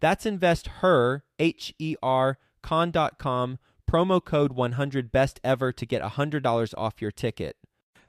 That's 0.00 0.26
investher, 0.26 1.24
H 1.38 1.74
E 1.78 1.96
R, 2.02 2.38
con.com 2.62 3.58
promo 3.90 4.24
code 4.24 4.52
100 4.52 5.10
best 5.10 5.40
ever 5.42 5.72
to 5.72 5.84
get 5.84 6.00
$100 6.02 6.74
off 6.78 7.02
your 7.02 7.10
ticket. 7.10 7.56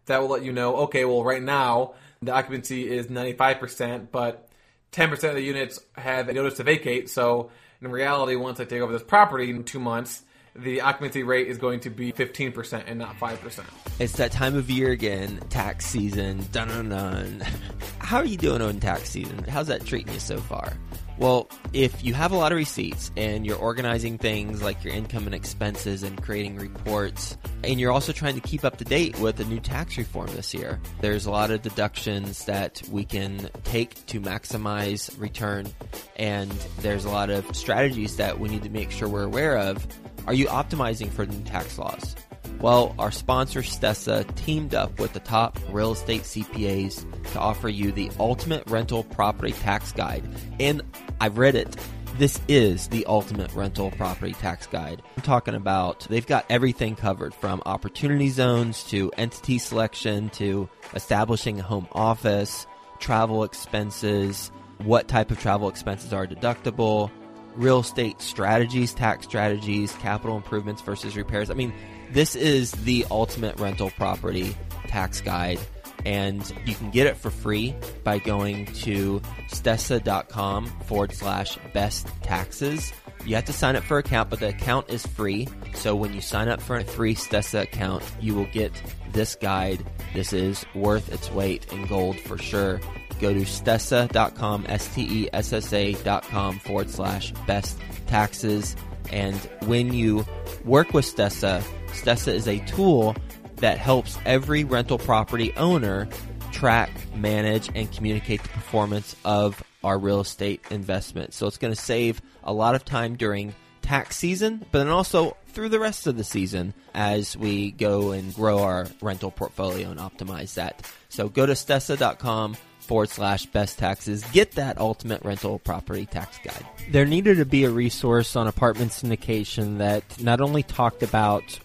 That 0.06 0.22
will 0.22 0.30
let 0.30 0.44
you 0.44 0.52
know, 0.52 0.76
okay, 0.78 1.06
well, 1.06 1.24
right 1.24 1.42
now 1.42 1.94
the 2.22 2.32
occupancy 2.32 2.90
is 2.90 3.08
95%, 3.08 4.08
but 4.12 4.48
10% 4.92 5.12
of 5.30 5.36
the 5.36 5.42
units 5.42 5.80
have 5.96 6.30
a 6.30 6.34
notice 6.34 6.56
to 6.56 6.64
vacate. 6.64 7.10
So 7.10 7.50
in 7.82 7.92
reality, 7.92 8.36
once 8.36 8.60
I 8.60 8.66
take 8.66 8.82
over 8.82 8.94
this 8.94 9.04
property 9.04 9.50
in 9.50 9.64
two 9.64 9.80
months, 9.80 10.24
the 10.56 10.82
occupancy 10.82 11.24
rate 11.24 11.48
is 11.48 11.58
going 11.58 11.80
to 11.82 11.90
be 11.90 12.12
15% 12.12 12.84
and 12.86 13.00
not 13.00 13.18
5%. 13.18 13.64
It's 14.00 14.14
that 14.18 14.32
time 14.32 14.56
of 14.56 14.70
year 14.70 14.92
again, 14.92 15.40
tax 15.50 15.86
season. 15.86 16.46
Dun 16.52 16.68
dun 16.68 16.90
dun. 16.90 17.44
How 18.00 18.18
are 18.18 18.26
you 18.26 18.38
doing 18.38 18.62
on 18.62 18.80
tax 18.80 19.10
season? 19.10 19.44
How's 19.46 19.68
that 19.68 19.86
treating 19.86 20.14
you 20.14 20.20
so 20.20 20.40
far? 20.40 20.74
Well, 21.18 21.50
if 21.72 22.04
you 22.04 22.14
have 22.16 22.32
a 22.32 22.36
lot 22.36 22.52
of 22.52 22.58
receipts 22.58 23.12
and 23.16 23.46
you're 23.46 23.58
organizing 23.58 24.18
things 24.18 24.62
like 24.64 24.84
your 24.84 24.94
income 24.94 25.26
and 25.26 25.36
expenses 25.36 26.02
and 26.02 26.22
creating 26.22 26.56
reports, 26.56 27.38
and 27.64 27.80
you're 27.80 27.92
also 27.92 28.12
trying 28.12 28.36
to 28.36 28.42
keep 28.42 28.66
up 28.66 28.78
to 28.78 28.86
date 28.86 29.20
with 29.20 29.36
the 29.36 29.46
new 29.46 29.60
tax 29.60 29.98
reform 29.98 30.28
this 30.36 30.54
year, 30.54 30.80
there's 31.02 31.28
a 31.28 31.32
lot 31.32 31.52
of 31.52 31.62
deductions 31.62 32.46
that 32.46 32.82
we 32.90 33.06
can 33.06 33.50
take 33.64 34.04
to 34.08 34.20
maximize 34.20 35.18
return, 35.20 35.68
and 36.16 36.52
there's 36.80 37.06
a 37.06 37.10
lot 37.10 37.30
of 37.30 37.56
strategies 37.56 38.18
that 38.18 38.40
we 38.40 38.50
need 38.50 38.64
to 38.64 38.70
make 38.70 38.90
sure 38.90 39.08
we're 39.08 39.24
aware 39.24 39.58
of. 39.58 39.86
Are 40.28 40.34
you 40.34 40.48
optimizing 40.48 41.12
for 41.12 41.26
the 41.26 41.36
new 41.36 41.44
tax 41.44 41.78
laws? 41.78 42.16
Well, 42.62 42.94
our 43.00 43.12
sponsor 43.12 43.62
Stessa 43.62 44.24
teamed 44.36 44.76
up 44.76 45.00
with 45.00 45.14
the 45.14 45.20
top 45.20 45.58
real 45.72 45.94
estate 45.94 46.22
CPAs 46.22 47.32
to 47.32 47.40
offer 47.40 47.68
you 47.68 47.92
the 47.92 48.12
ultimate 48.20 48.70
rental 48.70 49.04
property 49.04 49.52
tax 49.52 49.92
guide. 49.92 50.24
And 50.60 50.84
I've 51.20 51.40
read 51.40 51.56
it. 51.56 51.76
This 52.20 52.40
is 52.48 52.88
the 52.90 53.04
ultimate 53.08 53.52
rental 53.54 53.90
property 53.90 54.34
tax 54.34 54.68
guide. 54.68 55.02
I'm 55.18 55.24
talking 55.24 55.56
about 55.56 56.02
they've 56.02 56.28
got 56.28 56.46
everything 56.52 56.96
covered 56.96 57.34
from 57.34 57.64
opportunity 57.66 58.30
zones 58.30 58.84
to 58.86 59.12
entity 59.18 59.58
selection 59.58 60.30
to 60.32 60.70
establishing 60.94 61.60
a 61.60 61.64
home 61.64 61.88
office, 61.94 62.68
travel 63.00 63.44
expenses, 63.44 64.52
what 64.84 65.08
type 65.08 65.32
of 65.32 65.40
travel 65.40 65.68
expenses 65.68 66.14
are 66.14 66.28
deductible, 66.28 67.10
real 67.56 67.80
estate 67.80 68.22
strategies, 68.22 68.94
tax 68.94 69.26
strategies, 69.26 69.94
capital 69.94 70.38
improvements 70.38 70.84
versus 70.84 71.18
repairs. 71.18 71.50
I 71.50 71.56
mean, 71.56 71.74
this 72.12 72.36
is 72.36 72.72
the 72.72 73.06
ultimate 73.10 73.60
rental 73.60 73.90
property 73.92 74.56
tax 74.88 75.22
guide, 75.22 75.60
and 76.06 76.54
you 76.66 76.76
can 76.76 76.92
get 76.92 77.08
it 77.08 77.18
for 77.18 77.30
free 77.30 77.76
by 78.04 78.20
going 78.20 78.66
to 78.66 79.22
stessa.com 79.50 80.68
forward 80.86 81.14
slash 81.14 81.58
best 81.74 82.08
taxes. 82.22 82.92
You 83.26 83.36
have 83.36 83.46
to 83.46 83.54
sign 83.54 83.76
up 83.76 83.84
for 83.84 84.00
an 84.00 84.06
account, 84.06 84.30
but 84.30 84.40
the 84.40 84.50
account 84.50 84.90
is 84.90 85.06
free. 85.06 85.48
So 85.74 85.96
when 85.96 86.14
you 86.14 86.22
sign 86.22 86.48
up 86.48 86.62
for 86.62 86.78
a 86.78 86.84
free 86.84 87.16
Stessa 87.16 87.62
account, 87.62 88.04
you 88.20 88.34
will 88.34 88.48
get 88.48 88.72
this 89.12 89.36
guide. 89.36 89.86
This 90.14 90.34
is 90.34 90.66
worth 90.74 91.12
its 91.12 91.30
weight 91.32 91.72
in 91.72 91.86
gold 91.86 92.20
for 92.20 92.38
sure. 92.38 92.80
Go 93.20 93.34
to 93.34 93.42
stessa.com, 93.42 94.66
S-T-E-S-S-A.com 94.68 96.60
forward 96.60 96.90
slash 96.90 97.32
best 97.46 97.78
taxes. 98.08 98.76
And 99.12 99.36
when 99.66 99.94
you 99.94 100.26
work 100.66 100.94
with 100.94 101.06
Stessa, 101.06 101.64
Stessa 101.92 102.34
is 102.34 102.48
a 102.48 102.60
tool 102.66 103.16
that 103.58 103.78
helps 103.78 104.18
every 104.26 104.64
rental 104.64 104.98
property 104.98 105.54
owner 105.56 106.08
track, 106.52 106.90
manage, 107.16 107.70
and 107.74 107.92
communicate 107.92 108.44
the 108.44 108.50
performance 108.50 109.16
of 109.24 109.64
our 109.84 109.98
real 109.98 110.20
estate 110.20 110.62
investment. 110.70 111.34
So 111.34 111.48
it's 111.48 111.58
going 111.58 111.74
to 111.74 111.80
save 111.80 112.22
a 112.44 112.54
lot 112.54 112.76
of 112.76 112.86
time 112.86 113.16
during 113.16 113.56
tax 113.82 114.18
season, 114.18 114.66
but 114.72 114.80
then 114.80 114.90
also 114.90 115.38
through 115.48 115.70
the 115.70 115.80
rest 115.80 116.08
of 116.08 116.18
the 116.18 116.24
season 116.24 116.74
as 116.94 117.36
we 117.36 117.72
go 117.72 118.12
and 118.12 118.34
grow 118.34 118.60
our 118.60 118.88
rental 119.02 119.32
portfolio 119.32 119.90
and 119.90 120.00
optimize 120.00 120.54
that. 120.56 120.90
So 121.10 121.30
go 121.30 121.46
to 121.46 121.54
stessa.com 121.54 122.56
forward 122.80 123.10
slash 123.10 123.46
best 123.48 123.78
taxes. 123.78 124.24
Get 124.32 124.52
that 124.54 124.78
ultimate 124.78 125.24
rental 125.24 125.60
property 125.60 126.06
tax 126.06 126.38
guide. 126.44 126.66
There 126.90 127.06
needed 127.06 127.38
to 127.38 127.46
be 127.46 127.64
a 127.64 127.70
resource 127.70 128.36
on 128.36 128.48
apartment 128.48 128.92
syndication 128.92 129.78
that 129.80 130.04
not 130.22 130.42
only 130.42 130.64
talked 130.64 131.04
about 131.04 131.60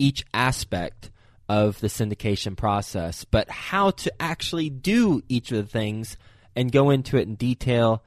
each 0.00 0.24
aspect 0.34 1.10
of 1.48 1.78
the 1.80 1.88
syndication 1.88 2.56
process, 2.56 3.24
but 3.24 3.50
how 3.50 3.90
to 3.90 4.12
actually 4.20 4.70
do 4.70 5.22
each 5.28 5.52
of 5.52 5.58
the 5.58 5.70
things 5.70 6.16
and 6.56 6.72
go 6.72 6.90
into 6.90 7.16
it 7.16 7.28
in 7.28 7.34
detail. 7.34 8.02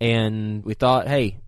And 0.00 0.64
we 0.64 0.74
thought, 0.74 1.08
hey, 1.08 1.38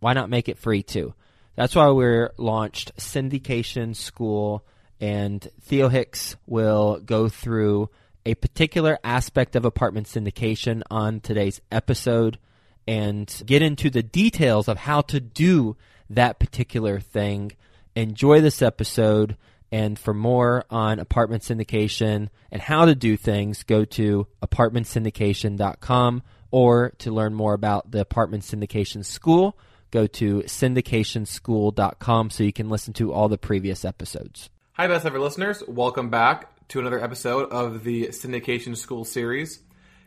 why 0.00 0.12
not 0.14 0.30
make 0.30 0.48
it 0.48 0.58
free 0.58 0.82
too? 0.82 1.14
That's 1.56 1.74
why 1.74 1.90
we 1.90 2.26
launched 2.38 2.96
Syndication 2.96 3.94
School, 3.94 4.64
and 5.00 5.46
Theo 5.60 5.88
Hicks 5.88 6.36
will 6.46 7.00
go 7.00 7.28
through 7.28 7.90
a 8.24 8.34
particular 8.34 8.98
aspect 9.02 9.56
of 9.56 9.64
apartment 9.64 10.06
syndication 10.06 10.82
on 10.90 11.20
today's 11.20 11.60
episode 11.72 12.38
and 12.86 13.42
get 13.46 13.62
into 13.62 13.90
the 13.90 14.02
details 14.02 14.68
of 14.68 14.78
how 14.78 15.00
to 15.02 15.20
do 15.20 15.76
that 16.08 16.38
particular 16.38 17.00
thing. 17.00 17.52
Enjoy 17.94 18.40
this 18.40 18.62
episode. 18.62 19.36
And 19.72 19.98
for 19.98 20.12
more 20.12 20.64
on 20.70 20.98
apartment 20.98 21.42
syndication 21.42 22.28
and 22.50 22.60
how 22.60 22.86
to 22.86 22.94
do 22.94 23.16
things, 23.16 23.62
go 23.62 23.84
to 23.84 24.26
apartmentsyndication.com 24.42 26.22
or 26.50 26.90
to 26.98 27.12
learn 27.12 27.34
more 27.34 27.54
about 27.54 27.90
the 27.90 28.00
apartment 28.00 28.42
syndication 28.42 29.04
school, 29.04 29.56
go 29.90 30.06
to 30.06 30.40
syndicationschool.com 30.40 32.30
so 32.30 32.42
you 32.42 32.52
can 32.52 32.68
listen 32.68 32.92
to 32.94 33.12
all 33.12 33.28
the 33.28 33.38
previous 33.38 33.84
episodes. 33.84 34.50
Hi, 34.72 34.88
best 34.88 35.06
ever 35.06 35.20
listeners. 35.20 35.62
Welcome 35.68 36.10
back 36.10 36.68
to 36.68 36.80
another 36.80 37.02
episode 37.02 37.50
of 37.50 37.84
the 37.84 38.08
Syndication 38.08 38.76
School 38.76 39.04
series, 39.04 39.60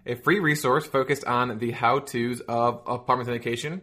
a 0.06 0.16
free 0.16 0.40
resource 0.40 0.86
focused 0.86 1.26
on 1.26 1.60
the 1.60 1.72
how 1.72 2.00
to's 2.00 2.42
of 2.42 2.82
apartment 2.88 3.30
syndication. 3.30 3.82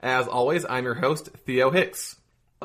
As 0.00 0.26
always, 0.26 0.64
I'm 0.64 0.84
your 0.84 0.94
host, 0.94 1.28
Theo 1.46 1.70
Hicks. 1.70 2.16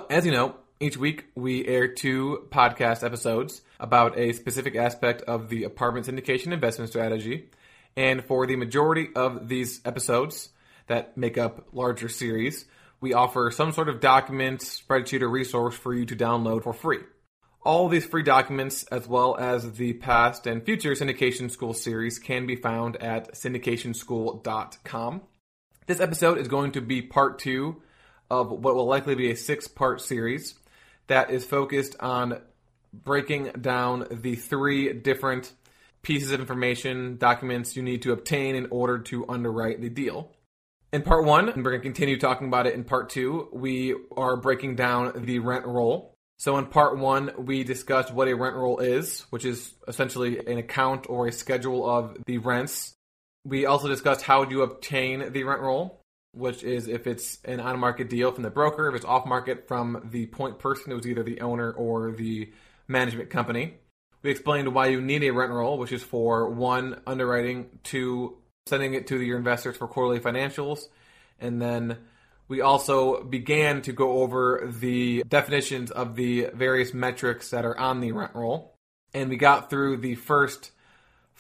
As 0.10 0.26
you 0.26 0.32
know, 0.32 0.56
each 0.80 0.96
week, 0.96 1.26
we 1.34 1.66
air 1.66 1.88
two 1.88 2.48
podcast 2.52 3.04
episodes 3.04 3.62
about 3.80 4.18
a 4.18 4.34
specific 4.34 4.76
aspect 4.76 5.24
of 5.24 5.50
the 5.50 5.64
apartment 5.64 6.06
syndication 6.06 6.52
investment 6.52 6.92
strategy. 6.92 7.50
And 7.96 8.24
for 8.24 8.46
the 8.46 8.56
majority 8.58 9.08
of 9.16 9.48
these 9.48 9.82
episodes 9.86 10.50
that 10.86 11.18
make 11.18 11.36
up 11.36 11.68
larger 11.74 12.10
series, 12.10 12.66
we 13.02 13.14
offer 13.14 13.50
some 13.50 13.72
sort 13.72 13.90
of 13.90 14.00
document, 14.00 14.60
spreadsheet, 14.60 15.22
or 15.22 15.30
resource 15.30 15.76
for 15.76 15.96
you 15.96 16.06
to 16.06 16.16
download 16.16 16.62
for 16.62 16.74
free. 16.74 17.00
All 17.64 17.90
these 17.90 18.06
free 18.06 18.24
documents, 18.24 18.84
as 18.84 19.08
well 19.08 19.36
as 19.36 19.74
the 19.74 19.94
past 19.94 20.46
and 20.46 20.64
future 20.64 20.92
Syndication 20.92 21.50
School 21.50 21.74
series, 21.74 22.20
can 22.20 22.46
be 22.46 22.56
found 22.56 22.98
at 22.98 23.34
syndicationschool.com. 23.34 25.22
This 25.88 26.00
episode 26.00 26.38
is 26.38 26.48
going 26.48 26.74
to 26.74 26.82
be 26.82 27.02
part 27.02 27.40
two 27.40 27.82
of 28.30 28.52
what 28.52 28.76
will 28.76 28.86
likely 28.86 29.16
be 29.16 29.32
a 29.32 29.36
six 29.36 29.68
part 29.68 30.02
series 30.02 30.54
that 31.08 31.32
is 31.32 31.46
focused 31.46 31.96
on 32.00 32.42
breaking 32.94 33.52
down 33.62 34.08
the 34.12 34.36
three 34.36 34.94
different 34.94 35.54
pieces 36.02 36.32
of 36.32 36.40
information, 36.40 37.18
documents 37.18 37.76
you 37.76 37.84
need 37.84 38.02
to 38.04 38.12
obtain 38.14 38.56
in 38.56 38.68
order 38.72 39.00
to 39.00 39.28
underwrite 39.28 39.82
the 39.82 39.90
deal. 39.90 40.32
In 40.94 41.02
part 41.02 41.26
one, 41.26 41.50
and 41.50 41.66
we're 41.66 41.72
going 41.72 41.82
to 41.82 41.88
continue 41.88 42.18
talking 42.18 42.48
about 42.48 42.66
it 42.66 42.74
in 42.74 42.86
part 42.86 43.10
two, 43.10 43.50
we 43.52 43.94
are 44.16 44.38
breaking 44.38 44.76
down 44.76 45.26
the 45.26 45.40
rent 45.40 45.66
roll. 45.66 46.14
So 46.40 46.58
in 46.58 46.68
part 46.68 46.98
one, 46.98 47.32
we 47.38 47.64
discussed 47.64 48.14
what 48.14 48.28
a 48.28 48.36
rent 48.36 48.56
roll 48.56 48.80
is, 48.80 49.26
which 49.30 49.44
is 49.44 49.74
essentially 49.88 50.38
an 50.40 50.58
account 50.60 51.08
or 51.10 51.28
a 51.28 51.32
schedule 51.32 51.90
of 51.90 52.18
the 52.26 52.38
rents. 52.38 52.94
We 53.44 53.66
also 53.66 53.88
discussed 53.88 54.22
how 54.22 54.44
you 54.44 54.62
obtain 54.62 55.34
the 55.34 55.44
rent 55.44 55.62
roll, 55.62 56.00
which 56.34 56.64
is 56.64 56.88
if 56.88 57.08
it's 57.08 57.40
an 57.46 57.60
on 57.60 57.80
market 57.80 58.10
deal 58.10 58.32
from 58.32 58.44
the 58.44 58.50
broker, 58.50 58.90
if 58.90 58.96
it's 58.96 59.06
off 59.06 59.26
market 59.26 59.68
from 59.68 60.08
the 60.12 60.26
point 60.28 60.60
person 60.60 60.92
who's 60.92 61.08
either 61.08 61.24
the 61.24 61.42
owner 61.42 61.72
or 61.72 62.12
the 62.12 62.52
management 62.88 63.30
company. 63.30 63.76
We 64.24 64.32
explained 64.32 64.74
why 64.74 64.88
you 64.88 65.02
need 65.02 65.24
a 65.24 65.32
rent 65.32 65.52
roll, 65.52 65.78
which 65.78 65.92
is 65.92 66.04
for 66.04 66.50
one, 66.50 67.02
underwriting, 67.06 67.80
two, 67.84 68.38
sending 68.66 68.94
it 68.94 69.08
to 69.08 69.22
your 69.22 69.38
investors 69.38 69.78
for 69.78 69.88
quarterly 69.88 70.20
financials, 70.20 70.80
and 71.40 71.62
then 71.62 71.98
we 72.48 72.62
also 72.62 73.24
began 73.24 73.82
to 73.84 73.92
go 73.92 74.22
over 74.22 74.70
the 74.80 75.24
definitions 75.28 75.92
of 75.92 76.16
the 76.16 76.50
various 76.54 76.94
metrics 76.94 77.50
that 77.50 77.66
are 77.66 77.78
on 77.78 78.00
the 78.00 78.14
rent 78.14 78.32
roll. 78.34 78.74
And 79.14 79.30
we 79.30 79.38
got 79.38 79.70
through 79.70 79.98
the 79.98 80.16
first 80.16 80.72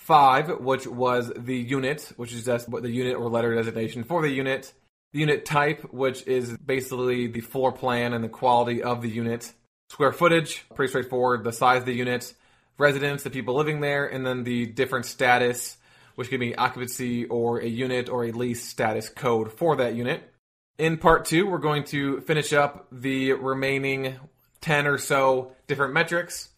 five, 0.08 0.62
which 0.62 0.88
was 0.88 1.34
the 1.36 1.58
unit, 1.58 2.14
which 2.16 2.32
is 2.32 2.46
just 2.46 2.72
the 2.72 2.90
unit 2.90 3.18
or 3.18 3.30
letter 3.30 3.54
designation 3.54 4.06
for 4.06 4.22
the 4.22 4.30
unit. 4.30 4.74
The 5.12 5.20
unit 5.20 5.44
type, 5.44 5.94
which 5.94 6.26
is 6.26 6.58
basically 6.58 7.28
the 7.28 7.42
floor 7.42 7.74
plan 7.74 8.14
and 8.14 8.24
the 8.24 8.30
quality 8.30 8.82
of 8.82 9.02
the 9.02 9.10
unit. 9.10 9.52
Square 9.90 10.14
footage, 10.14 10.66
pretty 10.74 10.92
straightforward, 10.92 11.44
the 11.44 11.52
size 11.52 11.82
of 11.82 11.86
the 11.86 11.94
unit. 11.94 12.34
Residents, 12.78 13.24
the 13.24 13.30
people 13.30 13.56
living 13.56 13.82
there, 13.82 14.08
and 14.08 14.26
then 14.26 14.46
the 14.46 14.66
different 14.66 15.06
status, 15.06 15.76
which 16.16 16.30
could 16.30 16.40
be 16.40 16.56
occupancy 16.56 17.26
or 17.26 17.60
a 17.60 17.68
unit 17.68 18.08
or 18.08 18.24
a 18.24 18.32
lease 18.32 18.64
status 18.64 19.10
code 19.10 19.52
for 19.52 19.76
that 19.76 19.96
unit. 19.96 20.32
In 20.78 20.98
part 20.98 21.26
two, 21.26 21.48
we're 21.48 21.58
going 21.58 21.84
to 21.86 22.22
finish 22.22 22.54
up 22.54 22.88
the 22.94 23.34
remaining 23.34 24.16
10 24.62 24.88
or 24.88 25.00
so 25.00 25.52
different 25.68 25.94
metrics. 25.94 26.50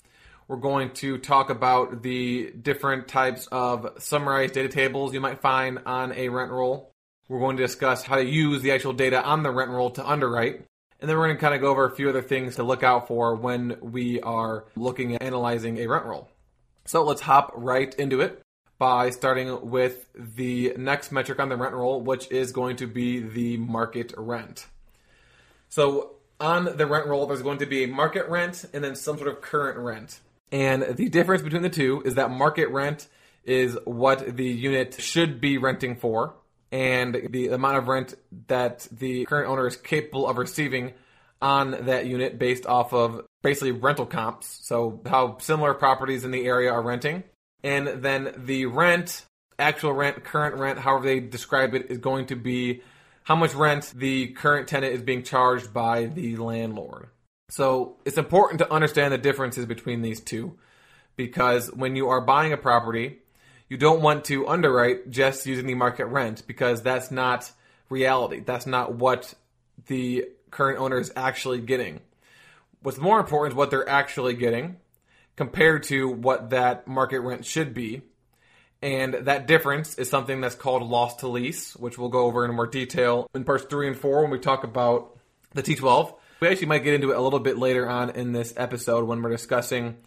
We're 0.50 0.58
going 0.58 0.90
to 0.96 1.20
talk 1.20 1.52
about 1.52 2.02
the 2.02 2.50
different 2.60 3.08
types 3.08 3.48
of 3.52 3.88
summarized 4.00 4.56
data 4.56 4.68
tables 4.68 5.14
you 5.14 5.22
might 5.22 5.42
find 5.42 5.78
on 5.86 6.12
a 6.14 6.30
rent 6.30 6.50
roll. 6.50 6.92
We're 7.28 7.40
going 7.40 7.58
to 7.58 7.64
discuss 7.64 8.04
how 8.04 8.16
to 8.16 8.26
use 8.26 8.64
the 8.64 8.72
actual 8.72 8.94
data 8.94 9.24
on 9.24 9.44
the 9.44 9.52
rent 9.52 9.70
roll 9.70 9.92
to 9.92 10.04
underwrite. 10.04 10.66
And 11.00 11.08
then 11.08 11.16
we're 11.20 11.28
going 11.28 11.38
to 11.38 11.40
kind 11.42 11.54
of 11.54 11.62
go 11.62 11.70
over 11.70 11.86
a 11.86 11.96
few 11.96 12.10
other 12.10 12.24
things 12.24 12.56
to 12.56 12.64
look 12.64 12.82
out 12.82 13.08
for 13.08 13.36
when 13.36 13.78
we 13.80 14.22
are 14.22 14.66
looking 14.76 15.14
at 15.14 15.22
analyzing 15.22 15.78
a 15.78 15.86
rent 15.86 16.06
roll. 16.06 16.28
So 16.86 17.04
let's 17.04 17.22
hop 17.22 17.52
right 17.56 17.94
into 17.94 18.22
it 18.22 18.42
by 18.80 19.12
starting 19.12 19.70
with 19.70 20.10
the 20.16 20.74
next 20.78 21.12
metric 21.12 21.40
on 21.40 21.50
the 21.50 21.58
rent 21.58 21.76
roll, 21.76 22.02
which 22.02 22.32
is 22.32 22.54
going 22.54 22.78
to 22.78 22.88
be 22.88 23.20
the 23.20 23.58
market 23.58 24.16
rent. 24.18 24.66
So 25.70 26.16
on 26.40 26.76
the 26.76 26.88
rent 26.88 27.06
roll, 27.06 27.28
there's 27.28 27.44
going 27.44 27.60
to 27.60 27.68
be 27.68 27.84
a 27.84 27.88
market 27.88 28.28
rent 28.30 28.66
and 28.74 28.84
then 28.84 28.96
some 28.96 29.16
sort 29.18 29.30
of 29.30 29.42
current 29.42 29.78
rent. 29.78 30.22
And 30.52 30.84
the 30.96 31.10
difference 31.10 31.42
between 31.42 31.62
the 31.62 31.70
two 31.70 32.02
is 32.06 32.16
that 32.16 32.32
market 32.32 32.70
rent 32.70 33.08
is 33.44 33.78
what 33.86 34.36
the 34.36 34.46
unit 34.46 34.96
should 35.00 35.40
be 35.40 35.58
renting 35.58 35.96
for, 35.96 36.36
and 36.72 37.30
the 37.30 37.48
amount 37.50 37.78
of 37.78 37.88
rent 37.88 38.16
that 38.48 38.88
the 38.92 39.26
current 39.26 39.50
owner 39.50 39.68
is 39.68 39.76
capable 39.76 40.28
of 40.28 40.38
receiving 40.38 40.94
on 41.42 41.72
that 41.86 42.06
unit 42.06 42.38
based 42.38 42.66
off 42.66 42.94
of 42.94 43.26
basically 43.42 43.72
rental 43.72 44.06
comps. 44.06 44.60
So, 44.64 45.02
how 45.06 45.38
similar 45.40 45.74
properties 45.74 46.26
in 46.26 46.32
the 46.32 46.46
area 46.46 46.72
are 46.72 46.82
renting 46.82 47.24
and 47.64 47.88
then 48.04 48.34
the 48.38 48.66
rent, 48.68 49.26
actual 49.58 49.94
rent, 49.94 50.24
current 50.24 50.56
rent, 50.56 50.80
however 50.80 51.06
they 51.06 51.20
describe 51.20 51.74
it, 51.74 51.88
is 51.90 51.98
going 51.98 52.28
to 52.28 52.36
be 52.36 52.82
how 53.24 53.36
much 53.36 53.54
rent 53.54 53.94
the 53.96 54.28
current 54.28 54.68
tenant 54.68 54.94
is 54.94 55.02
being 55.02 55.24
charged 55.24 55.74
by 55.74 56.06
the 56.06 56.38
landlord. 56.38 57.10
So 57.50 57.98
it's 58.06 58.18
important 58.18 58.60
to 58.60 58.72
understand 58.72 59.12
the 59.12 59.18
differences 59.18 59.66
between 59.66 60.02
these 60.02 60.22
two 60.22 60.58
because 61.16 61.72
when 61.74 61.96
you 61.96 62.10
are 62.10 62.22
buying 62.22 62.54
a 62.54 62.58
property, 62.58 63.20
you 63.68 63.78
don't 63.78 64.02
want 64.02 64.26
to 64.26 64.48
underwrite 64.48 65.10
just 65.10 65.46
using 65.46 65.68
the 65.68 65.76
market 65.76 66.06
rent 66.06 66.44
because 66.48 66.82
that's 66.82 67.12
not 67.12 67.52
reality. 67.90 68.40
That's 68.40 68.66
not 68.66 68.94
what 68.94 69.34
the 69.88 70.26
current 70.52 70.80
owner 70.80 71.00
is 71.00 71.12
actually 71.16 71.60
getting. 71.60 72.02
What's 72.82 72.98
more 72.98 73.20
important 73.20 73.54
is 73.54 73.58
what 73.58 73.72
they're 73.72 73.90
actually 73.90 74.36
getting 74.36 74.78
compared 75.36 75.84
to 75.84 76.08
what 76.08 76.52
that 76.52 76.88
market 76.88 77.20
rent 77.22 77.46
should 77.46 77.74
be. 77.74 78.02
And 78.82 79.14
that 79.14 79.48
difference 79.48 79.96
is 79.96 80.10
something 80.10 80.40
that's 80.40 80.56
called 80.56 80.84
loss 80.84 81.18
to 81.18 81.28
lease, 81.28 81.76
which 81.76 81.98
we'll 81.98 82.10
go 82.10 82.26
over 82.26 82.46
in 82.46 82.56
more 82.56 82.68
detail 82.68 83.30
in 83.34 83.44
parts 83.44 83.66
three 83.66 83.88
and 83.88 83.98
four 83.98 84.22
when 84.22 84.32
we 84.32 84.40
talk 84.40 84.64
about 84.64 85.18
the 85.54 85.64
T12. 85.64 86.14
We 86.40 86.48
actually 86.48 86.68
might 86.68 86.84
get 86.84 86.94
into 86.94 87.12
it 87.12 87.18
a 87.18 87.22
little 87.22 87.40
bit 87.40 87.58
later 87.58 87.90
on 87.90 88.12
in 88.12 88.32
this 88.32 88.54
episode 88.56 89.06
when 89.06 89.22
we're 89.22 89.30
discussing 89.30 89.98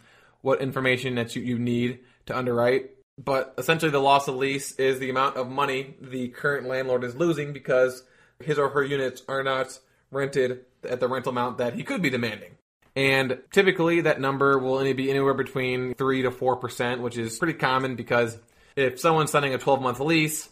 what 0.41 0.61
information 0.61 1.15
that 1.15 1.35
you, 1.35 1.41
you 1.41 1.59
need 1.59 1.99
to 2.25 2.37
underwrite. 2.37 2.91
But 3.23 3.53
essentially, 3.57 3.91
the 3.91 3.99
loss 3.99 4.27
of 4.27 4.35
lease 4.35 4.71
is 4.73 4.99
the 4.99 5.09
amount 5.09 5.37
of 5.37 5.47
money 5.47 5.95
the 6.01 6.29
current 6.29 6.67
landlord 6.67 7.03
is 7.03 7.15
losing 7.15 7.53
because 7.53 8.03
his 8.39 8.57
or 8.57 8.69
her 8.69 8.83
units 8.83 9.21
are 9.27 9.43
not 9.43 9.77
rented 10.11 10.65
at 10.87 10.99
the 10.99 11.07
rental 11.07 11.31
amount 11.31 11.59
that 11.59 11.75
he 11.75 11.83
could 11.83 12.01
be 12.01 12.09
demanding. 12.09 12.51
And 12.95 13.39
typically 13.51 14.01
that 14.01 14.19
number 14.19 14.59
will 14.59 14.75
only 14.75 14.93
be 14.93 15.09
anywhere 15.09 15.33
between 15.33 15.93
3 15.95 16.23
to 16.23 16.31
4%, 16.31 16.99
which 16.99 17.17
is 17.17 17.39
pretty 17.39 17.57
common 17.57 17.95
because 17.95 18.37
if 18.75 18.99
someone's 18.99 19.31
signing 19.31 19.53
a 19.53 19.57
12 19.57 19.81
month 19.81 19.99
lease, 19.99 20.49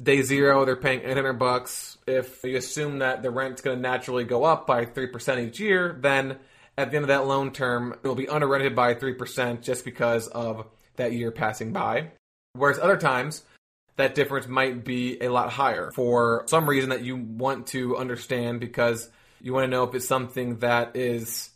day 0.00 0.22
zero 0.22 0.64
they're 0.64 0.76
paying 0.76 1.00
800 1.00 1.34
bucks. 1.34 1.98
If 2.06 2.42
you 2.44 2.56
assume 2.56 2.98
that 2.98 3.22
the 3.22 3.30
rent's 3.30 3.62
going 3.62 3.76
to 3.76 3.82
naturally 3.82 4.24
go 4.24 4.44
up 4.44 4.66
by 4.66 4.84
3% 4.86 5.48
each 5.48 5.60
year, 5.60 5.96
then 6.00 6.38
at 6.76 6.90
the 6.90 6.96
end 6.96 7.04
of 7.04 7.08
that 7.08 7.26
loan 7.26 7.52
term, 7.52 7.92
it 8.02 8.06
will 8.06 8.14
be 8.14 8.26
underrented 8.26 8.74
by 8.74 8.94
3% 8.94 9.62
just 9.62 9.84
because 9.84 10.26
of 10.28 10.66
that 10.96 11.12
year 11.12 11.30
passing 11.30 11.72
by. 11.72 12.10
Whereas 12.54 12.78
other 12.78 12.96
times, 12.96 13.42
that 13.96 14.14
difference 14.14 14.48
might 14.48 14.84
be 14.84 15.20
a 15.20 15.28
lot 15.28 15.50
higher 15.50 15.90
for 15.92 16.44
some 16.46 16.68
reason 16.68 16.90
that 16.90 17.02
you 17.02 17.16
want 17.16 17.68
to 17.68 17.96
understand 17.96 18.58
because 18.60 19.08
you 19.40 19.52
want 19.52 19.64
to 19.64 19.70
know 19.70 19.84
if 19.84 19.94
it's 19.94 20.06
something 20.06 20.58
that 20.58 20.96
is 20.96 21.50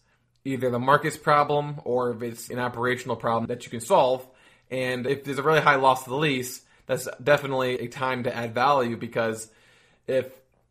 either 0.44 0.70
the 0.70 0.78
market's 0.78 1.16
problem 1.16 1.80
or 1.84 2.12
if 2.12 2.22
it's 2.22 2.50
an 2.50 2.58
operational 2.58 3.16
problem 3.16 3.46
that 3.46 3.64
you 3.64 3.70
can 3.70 3.80
solve. 3.80 4.26
And 4.70 5.06
if 5.06 5.24
there's 5.24 5.38
a 5.38 5.42
really 5.42 5.60
high 5.60 5.76
loss 5.76 6.04
to 6.04 6.10
the 6.10 6.16
lease, 6.16 6.62
that's 6.88 7.06
definitely 7.22 7.78
a 7.78 7.86
time 7.86 8.24
to 8.24 8.34
add 8.34 8.54
value 8.54 8.96
because 8.96 9.48
if 10.08 10.26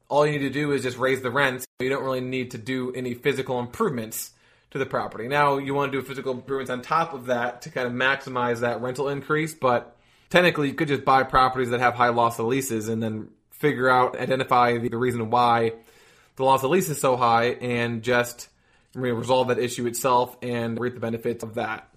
all 0.09 0.25
you 0.25 0.33
need 0.33 0.39
to 0.39 0.49
do 0.49 0.73
is 0.73 0.83
just 0.83 0.97
raise 0.97 1.21
the 1.21 1.31
rent, 1.31 1.65
you 1.79 1.89
don't 1.89 2.03
really 2.03 2.21
need 2.21 2.51
to 2.51 2.57
do 2.57 2.91
any 2.93 3.13
physical 3.13 3.59
improvements 3.59 4.31
to 4.71 4.79
the 4.79 4.85
property. 4.85 5.27
Now, 5.27 5.57
you 5.57 5.73
want 5.73 5.91
to 5.91 6.01
do 6.01 6.05
physical 6.05 6.33
improvements 6.33 6.71
on 6.71 6.81
top 6.81 7.13
of 7.13 7.27
that 7.27 7.61
to 7.61 7.69
kind 7.69 7.87
of 7.87 7.93
maximize 7.93 8.59
that 8.59 8.81
rental 8.81 9.07
increase, 9.07 9.53
but 9.53 9.95
technically, 10.29 10.67
you 10.67 10.73
could 10.73 10.89
just 10.89 11.05
buy 11.05 11.23
properties 11.23 11.69
that 11.69 11.79
have 11.79 11.93
high 11.93 12.09
loss 12.09 12.39
of 12.39 12.47
leases 12.47 12.89
and 12.89 13.01
then 13.01 13.29
figure 13.51 13.89
out, 13.89 14.19
identify 14.19 14.77
the 14.77 14.97
reason 14.97 15.29
why 15.29 15.73
the 16.35 16.43
loss 16.43 16.63
of 16.63 16.71
lease 16.71 16.89
is 16.89 16.99
so 16.99 17.15
high 17.15 17.45
and 17.45 18.03
just 18.03 18.49
going 18.93 19.13
resolve 19.15 19.49
that 19.49 19.59
issue 19.59 19.85
itself 19.85 20.35
and 20.41 20.79
reap 20.79 20.95
the 20.95 20.99
benefits 20.99 21.43
of 21.43 21.55
that. 21.55 21.87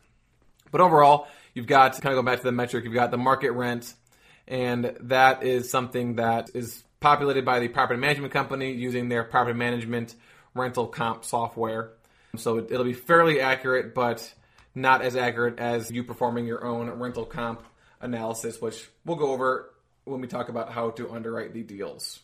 But 0.71 0.81
overall, 0.81 1.27
you've 1.55 1.67
got 1.67 1.95
to 1.95 2.01
kind 2.01 2.13
of 2.17 2.23
go 2.23 2.31
back 2.31 2.39
to 2.39 2.45
the 2.45 2.53
metric. 2.53 2.85
You've 2.85 2.95
got 2.95 3.11
the 3.11 3.19
market 3.19 3.53
rent, 3.53 3.95
and 4.51 4.97
that 5.03 5.45
is 5.45 5.71
something 5.71 6.17
that 6.17 6.51
is 6.55 6.83
populated 6.99 7.45
by 7.45 7.61
the 7.61 7.69
property 7.69 7.99
management 7.99 8.33
company 8.33 8.73
using 8.73 9.09
their 9.09 9.25
property 9.25 9.57
management 9.57 10.15
rental 10.55 10.89
comp 10.89 11.25
software. 11.25 11.93
So 12.37 12.59
it'll 12.59 12.85
be 12.85 12.93
fairly 12.93 13.41
accurate, 13.41 13.95
but 13.95 14.35
not 14.75 15.03
as 15.03 15.17
accurate 15.17 15.59
as 15.59 15.91
you 15.91 16.05
performing 16.05 16.47
your 16.47 16.65
own 16.65 16.91
rental 16.91 17.25
comp 17.25 17.63
analysis, 18.01 18.61
which 18.61 18.89
we'll 19.07 19.17
go 19.17 19.31
over 19.31 19.71
when 20.05 20.21
we 20.21 20.27
talk 20.27 20.49
about 20.49 20.73
how 20.73 20.91
to 20.91 21.11
underwrite 21.11 21.55
the 21.55 21.63
deals. 21.63 22.19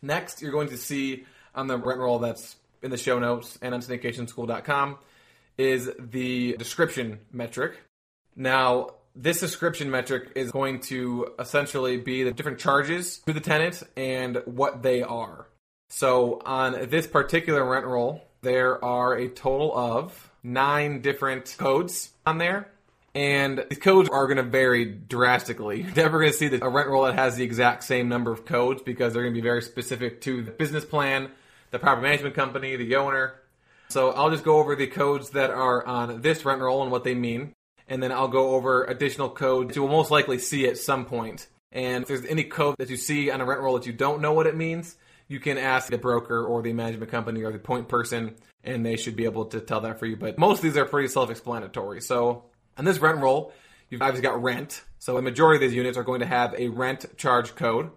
Next, 0.00 0.42
you're 0.42 0.52
going 0.52 0.68
to 0.68 0.76
see 0.76 1.24
on 1.54 1.66
the 1.66 1.76
rent 1.76 1.98
roll 1.98 2.20
that's 2.20 2.56
in 2.82 2.90
the 2.90 2.96
show 2.96 3.18
notes 3.18 3.58
and 3.62 3.74
on 3.74 3.80
syndicationschool.com 3.80 4.98
is 5.58 5.90
the 5.98 6.56
description 6.56 7.20
metric. 7.32 7.80
Now, 8.36 8.90
this 9.14 9.40
description 9.40 9.90
metric 9.90 10.32
is 10.34 10.50
going 10.50 10.80
to 10.80 11.32
essentially 11.38 11.96
be 11.96 12.24
the 12.24 12.32
different 12.32 12.58
charges 12.58 13.18
to 13.18 13.32
the 13.32 13.40
tenant 13.40 13.82
and 13.96 14.42
what 14.44 14.82
they 14.82 15.02
are. 15.02 15.46
So, 15.88 16.40
on 16.44 16.88
this 16.88 17.06
particular 17.06 17.64
rent 17.64 17.86
roll, 17.86 18.22
there 18.42 18.84
are 18.84 19.14
a 19.14 19.28
total 19.28 19.76
of 19.76 20.30
nine 20.42 21.00
different 21.00 21.54
codes 21.58 22.10
on 22.26 22.38
there. 22.38 22.68
And 23.14 23.64
these 23.70 23.78
codes 23.78 24.08
are 24.08 24.26
going 24.26 24.38
to 24.38 24.42
vary 24.42 24.86
drastically. 24.86 25.82
You're 25.82 25.94
never 25.94 26.18
going 26.18 26.32
to 26.32 26.36
see 26.36 26.46
a 26.46 26.68
rent 26.68 26.88
roll 26.88 27.04
that 27.04 27.14
has 27.14 27.36
the 27.36 27.44
exact 27.44 27.84
same 27.84 28.08
number 28.08 28.32
of 28.32 28.44
codes 28.44 28.82
because 28.82 29.12
they're 29.12 29.22
going 29.22 29.34
to 29.34 29.40
be 29.40 29.46
very 29.46 29.62
specific 29.62 30.20
to 30.22 30.42
the 30.42 30.50
business 30.50 30.84
plan, 30.84 31.30
the 31.70 31.78
property 31.78 32.02
management 32.02 32.34
company, 32.34 32.74
the 32.74 32.96
owner. 32.96 33.34
So 33.88 34.10
I'll 34.10 34.30
just 34.30 34.42
go 34.42 34.58
over 34.58 34.74
the 34.74 34.88
codes 34.88 35.30
that 35.30 35.50
are 35.50 35.86
on 35.86 36.22
this 36.22 36.44
rent 36.44 36.60
roll 36.60 36.82
and 36.82 36.90
what 36.90 37.04
they 37.04 37.14
mean. 37.14 37.53
And 37.88 38.02
then 38.02 38.12
I'll 38.12 38.28
go 38.28 38.54
over 38.54 38.84
additional 38.84 39.28
codes 39.28 39.76
you 39.76 39.82
will 39.82 39.90
most 39.90 40.10
likely 40.10 40.38
see 40.38 40.66
at 40.66 40.78
some 40.78 41.04
point. 41.04 41.48
And 41.70 42.02
if 42.02 42.08
there's 42.08 42.24
any 42.24 42.44
code 42.44 42.76
that 42.78 42.88
you 42.88 42.96
see 42.96 43.30
on 43.30 43.40
a 43.40 43.44
rent 43.44 43.60
roll 43.60 43.74
that 43.74 43.86
you 43.86 43.92
don't 43.92 44.22
know 44.22 44.32
what 44.32 44.46
it 44.46 44.56
means, 44.56 44.96
you 45.28 45.40
can 45.40 45.58
ask 45.58 45.90
the 45.90 45.98
broker 45.98 46.44
or 46.44 46.62
the 46.62 46.72
management 46.72 47.10
company 47.10 47.42
or 47.42 47.52
the 47.52 47.58
point 47.58 47.88
person, 47.88 48.36
and 48.62 48.84
they 48.84 48.96
should 48.96 49.16
be 49.16 49.24
able 49.24 49.46
to 49.46 49.60
tell 49.60 49.80
that 49.80 49.98
for 49.98 50.06
you. 50.06 50.16
But 50.16 50.38
most 50.38 50.58
of 50.58 50.62
these 50.62 50.76
are 50.76 50.84
pretty 50.84 51.08
self 51.08 51.30
explanatory. 51.30 52.00
So 52.00 52.44
on 52.78 52.84
this 52.84 52.98
rent 52.98 53.18
roll, 53.18 53.52
you've 53.90 54.02
obviously 54.02 54.22
got 54.22 54.42
rent. 54.42 54.82
So 54.98 55.16
a 55.16 55.22
majority 55.22 55.64
of 55.64 55.70
these 55.70 55.76
units 55.76 55.98
are 55.98 56.04
going 56.04 56.20
to 56.20 56.26
have 56.26 56.54
a 56.54 56.68
rent 56.68 57.06
charge 57.16 57.54
code, 57.54 57.90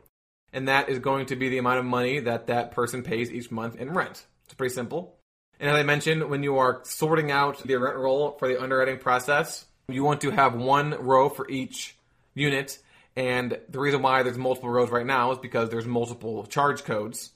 and 0.53 0.67
that 0.67 0.89
is 0.89 0.99
going 0.99 1.27
to 1.27 1.35
be 1.35 1.49
the 1.49 1.57
amount 1.57 1.79
of 1.79 1.85
money 1.85 2.19
that 2.21 2.47
that 2.47 2.71
person 2.71 3.03
pays 3.03 3.31
each 3.31 3.51
month 3.51 3.75
in 3.75 3.93
rent. 3.93 4.25
It's 4.45 4.53
pretty 4.53 4.73
simple. 4.73 5.15
And 5.59 5.69
as 5.69 5.75
I 5.75 5.83
mentioned, 5.83 6.29
when 6.29 6.43
you 6.43 6.57
are 6.57 6.81
sorting 6.83 7.31
out 7.31 7.63
the 7.63 7.75
rent 7.75 7.97
roll 7.97 8.37
for 8.37 8.47
the 8.47 8.61
underwriting 8.61 8.99
process, 8.99 9.65
you 9.89 10.03
want 10.03 10.19
to 10.21 10.31
have 10.31 10.53
one 10.53 10.91
row 10.91 11.29
for 11.29 11.49
each 11.49 11.95
unit. 12.33 12.77
And 13.15 13.57
the 13.69 13.79
reason 13.79 14.01
why 14.01 14.21
there's 14.21 14.37
multiple 14.37 14.69
rows 14.69 14.89
right 14.89 15.05
now 15.05 15.31
is 15.31 15.37
because 15.37 15.69
there's 15.69 15.85
multiple 15.85 16.45
charge 16.45 16.83
codes. 16.83 17.31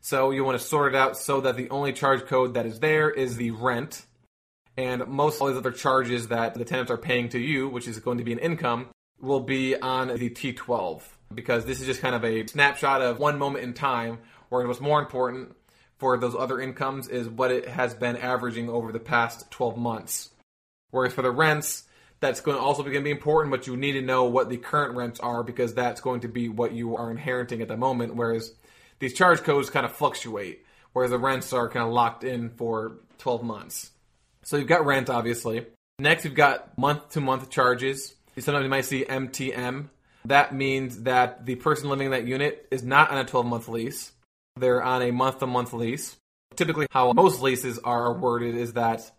So 0.00 0.30
you 0.30 0.44
want 0.44 0.58
to 0.58 0.64
sort 0.64 0.94
it 0.94 0.96
out 0.96 1.18
so 1.18 1.40
that 1.40 1.56
the 1.56 1.68
only 1.70 1.92
charge 1.92 2.24
code 2.26 2.54
that 2.54 2.64
is 2.64 2.78
there 2.78 3.10
is 3.10 3.36
the 3.36 3.50
rent. 3.50 4.06
And 4.76 5.06
most 5.08 5.36
of 5.36 5.42
all 5.42 5.48
these 5.48 5.56
other 5.56 5.72
charges 5.72 6.28
that 6.28 6.54
the 6.54 6.64
tenants 6.64 6.92
are 6.92 6.96
paying 6.96 7.28
to 7.30 7.40
you, 7.40 7.68
which 7.68 7.88
is 7.88 7.98
going 7.98 8.18
to 8.18 8.24
be 8.24 8.32
an 8.32 8.38
income, 8.38 8.88
will 9.20 9.40
be 9.40 9.74
on 9.76 10.08
the 10.08 10.30
T12. 10.30 11.02
Because 11.34 11.64
this 11.64 11.80
is 11.80 11.86
just 11.86 12.00
kind 12.00 12.14
of 12.14 12.24
a 12.24 12.46
snapshot 12.46 13.02
of 13.02 13.18
one 13.18 13.36
moment 13.36 13.64
in 13.64 13.74
time, 13.74 14.18
where 14.48 14.64
what's 14.64 14.80
more 14.80 15.00
important 15.00 15.56
for 15.98 16.16
those 16.18 16.36
other 16.36 16.60
incomes 16.60 17.08
is 17.08 17.28
what 17.28 17.50
it 17.50 17.66
has 17.66 17.94
been 17.94 18.16
averaging 18.16 18.68
over 18.68 18.92
the 18.92 19.00
past 19.00 19.50
12 19.50 19.76
months. 19.76 20.30
Whereas 20.90 21.12
for 21.12 21.22
the 21.22 21.32
rents, 21.32 21.85
that's 22.20 22.40
going 22.40 22.56
to 22.56 22.62
also 22.62 22.82
be 22.82 22.90
going 22.90 23.02
to 23.02 23.08
be 23.08 23.10
important, 23.10 23.50
but 23.50 23.66
you 23.66 23.76
need 23.76 23.92
to 23.92 24.02
know 24.02 24.24
what 24.24 24.48
the 24.48 24.56
current 24.56 24.96
rents 24.96 25.20
are 25.20 25.42
because 25.42 25.74
that's 25.74 26.00
going 26.00 26.20
to 26.20 26.28
be 26.28 26.48
what 26.48 26.72
you 26.72 26.96
are 26.96 27.10
inheriting 27.10 27.60
at 27.60 27.68
the 27.68 27.76
moment. 27.76 28.14
Whereas 28.14 28.54
these 28.98 29.14
charge 29.14 29.42
codes 29.42 29.70
kind 29.70 29.84
of 29.84 29.92
fluctuate, 29.92 30.64
whereas 30.92 31.10
the 31.10 31.18
rents 31.18 31.52
are 31.52 31.68
kind 31.68 31.86
of 31.86 31.92
locked 31.92 32.24
in 32.24 32.50
for 32.50 32.98
12 33.18 33.42
months. 33.42 33.90
So 34.42 34.56
you've 34.56 34.68
got 34.68 34.86
rent, 34.86 35.10
obviously. 35.10 35.66
Next, 35.98 36.24
you've 36.24 36.34
got 36.34 36.76
month 36.78 37.10
to 37.10 37.20
month 37.20 37.50
charges. 37.50 38.14
Sometimes 38.38 38.64
you 38.64 38.70
might 38.70 38.84
see 38.84 39.04
MTM. 39.04 39.88
That 40.26 40.54
means 40.54 41.02
that 41.02 41.46
the 41.46 41.54
person 41.54 41.88
living 41.88 42.06
in 42.06 42.12
that 42.12 42.26
unit 42.26 42.66
is 42.70 42.82
not 42.82 43.10
on 43.10 43.18
a 43.18 43.24
12 43.24 43.46
month 43.46 43.68
lease. 43.68 44.12
They're 44.56 44.82
on 44.82 45.02
a 45.02 45.10
month 45.10 45.40
to 45.40 45.46
month 45.46 45.72
lease. 45.72 46.16
Typically, 46.54 46.86
how 46.90 47.12
most 47.12 47.42
leases 47.42 47.78
are 47.78 48.12
worded 48.12 48.54
is 48.54 48.72
that 48.74 49.10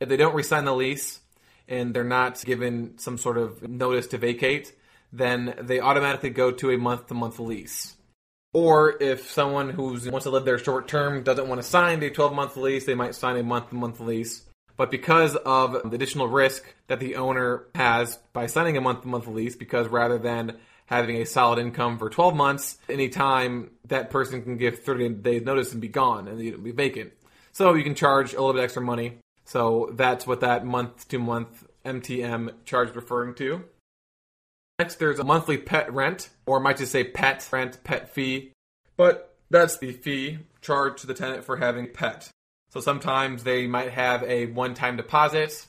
if 0.00 0.08
they 0.08 0.16
don't 0.16 0.34
resign 0.34 0.64
the 0.64 0.74
lease 0.74 1.20
and 1.68 1.94
they're 1.94 2.04
not 2.04 2.44
given 2.44 2.98
some 2.98 3.18
sort 3.18 3.38
of 3.38 3.68
notice 3.68 4.06
to 4.08 4.18
vacate, 4.18 4.72
then 5.12 5.54
they 5.60 5.80
automatically 5.80 6.30
go 6.30 6.50
to 6.50 6.70
a 6.70 6.78
month 6.78 7.06
to 7.08 7.14
month 7.14 7.38
lease. 7.38 7.96
Or 8.52 9.00
if 9.00 9.30
someone 9.30 9.70
who 9.70 9.98
wants 10.10 10.24
to 10.24 10.30
live 10.30 10.44
there 10.44 10.58
short 10.58 10.88
term 10.88 11.22
doesn't 11.22 11.48
want 11.48 11.60
to 11.60 11.66
sign 11.66 12.02
a 12.02 12.10
12 12.10 12.32
month 12.32 12.56
lease, 12.56 12.86
they 12.86 12.94
might 12.94 13.14
sign 13.14 13.36
a 13.36 13.42
month 13.42 13.68
to 13.70 13.74
month 13.74 14.00
lease. 14.00 14.42
But 14.76 14.90
because 14.90 15.36
of 15.36 15.72
the 15.72 15.94
additional 15.94 16.28
risk 16.28 16.64
that 16.86 17.00
the 17.00 17.16
owner 17.16 17.66
has 17.74 18.18
by 18.32 18.46
signing 18.46 18.76
a 18.76 18.80
month 18.80 19.02
to 19.02 19.08
month 19.08 19.26
lease, 19.26 19.56
because 19.56 19.88
rather 19.88 20.18
than 20.18 20.56
having 20.88 21.16
a 21.16 21.26
solid 21.26 21.58
income 21.58 21.98
for 21.98 22.08
12 22.08 22.34
months. 22.34 22.78
Anytime 22.88 23.70
that 23.86 24.10
person 24.10 24.42
can 24.42 24.56
give 24.56 24.80
30 24.80 25.10
days 25.10 25.42
notice 25.42 25.72
and 25.72 25.80
be 25.80 25.88
gone 25.88 26.28
and 26.28 26.64
be 26.64 26.72
vacant. 26.72 27.12
So 27.52 27.74
you 27.74 27.84
can 27.84 27.94
charge 27.94 28.32
a 28.32 28.36
little 28.36 28.54
bit 28.54 28.64
extra 28.64 28.82
money. 28.82 29.18
So 29.48 29.88
that's 29.94 30.26
what 30.26 30.40
that 30.40 30.66
month 30.66 31.08
to 31.08 31.18
month 31.18 31.66
MTM 31.82 32.52
charge 32.66 32.90
is 32.90 32.96
referring 32.96 33.34
to. 33.36 33.64
Next, 34.78 34.96
there's 34.96 35.18
a 35.18 35.24
monthly 35.24 35.56
pet 35.56 35.90
rent, 35.90 36.28
or 36.44 36.60
might 36.60 36.76
just 36.76 36.92
say 36.92 37.02
pet 37.02 37.48
rent, 37.50 37.82
pet 37.82 38.10
fee. 38.10 38.52
But 38.98 39.34
that's 39.48 39.78
the 39.78 39.92
fee 39.92 40.40
charged 40.60 40.98
to 40.98 41.06
the 41.06 41.14
tenant 41.14 41.44
for 41.44 41.56
having 41.56 41.86
a 41.86 41.88
pet. 41.88 42.28
So 42.68 42.80
sometimes 42.80 43.42
they 43.42 43.66
might 43.66 43.90
have 43.92 44.22
a 44.24 44.46
one 44.46 44.74
time 44.74 44.98
deposit. 44.98 45.66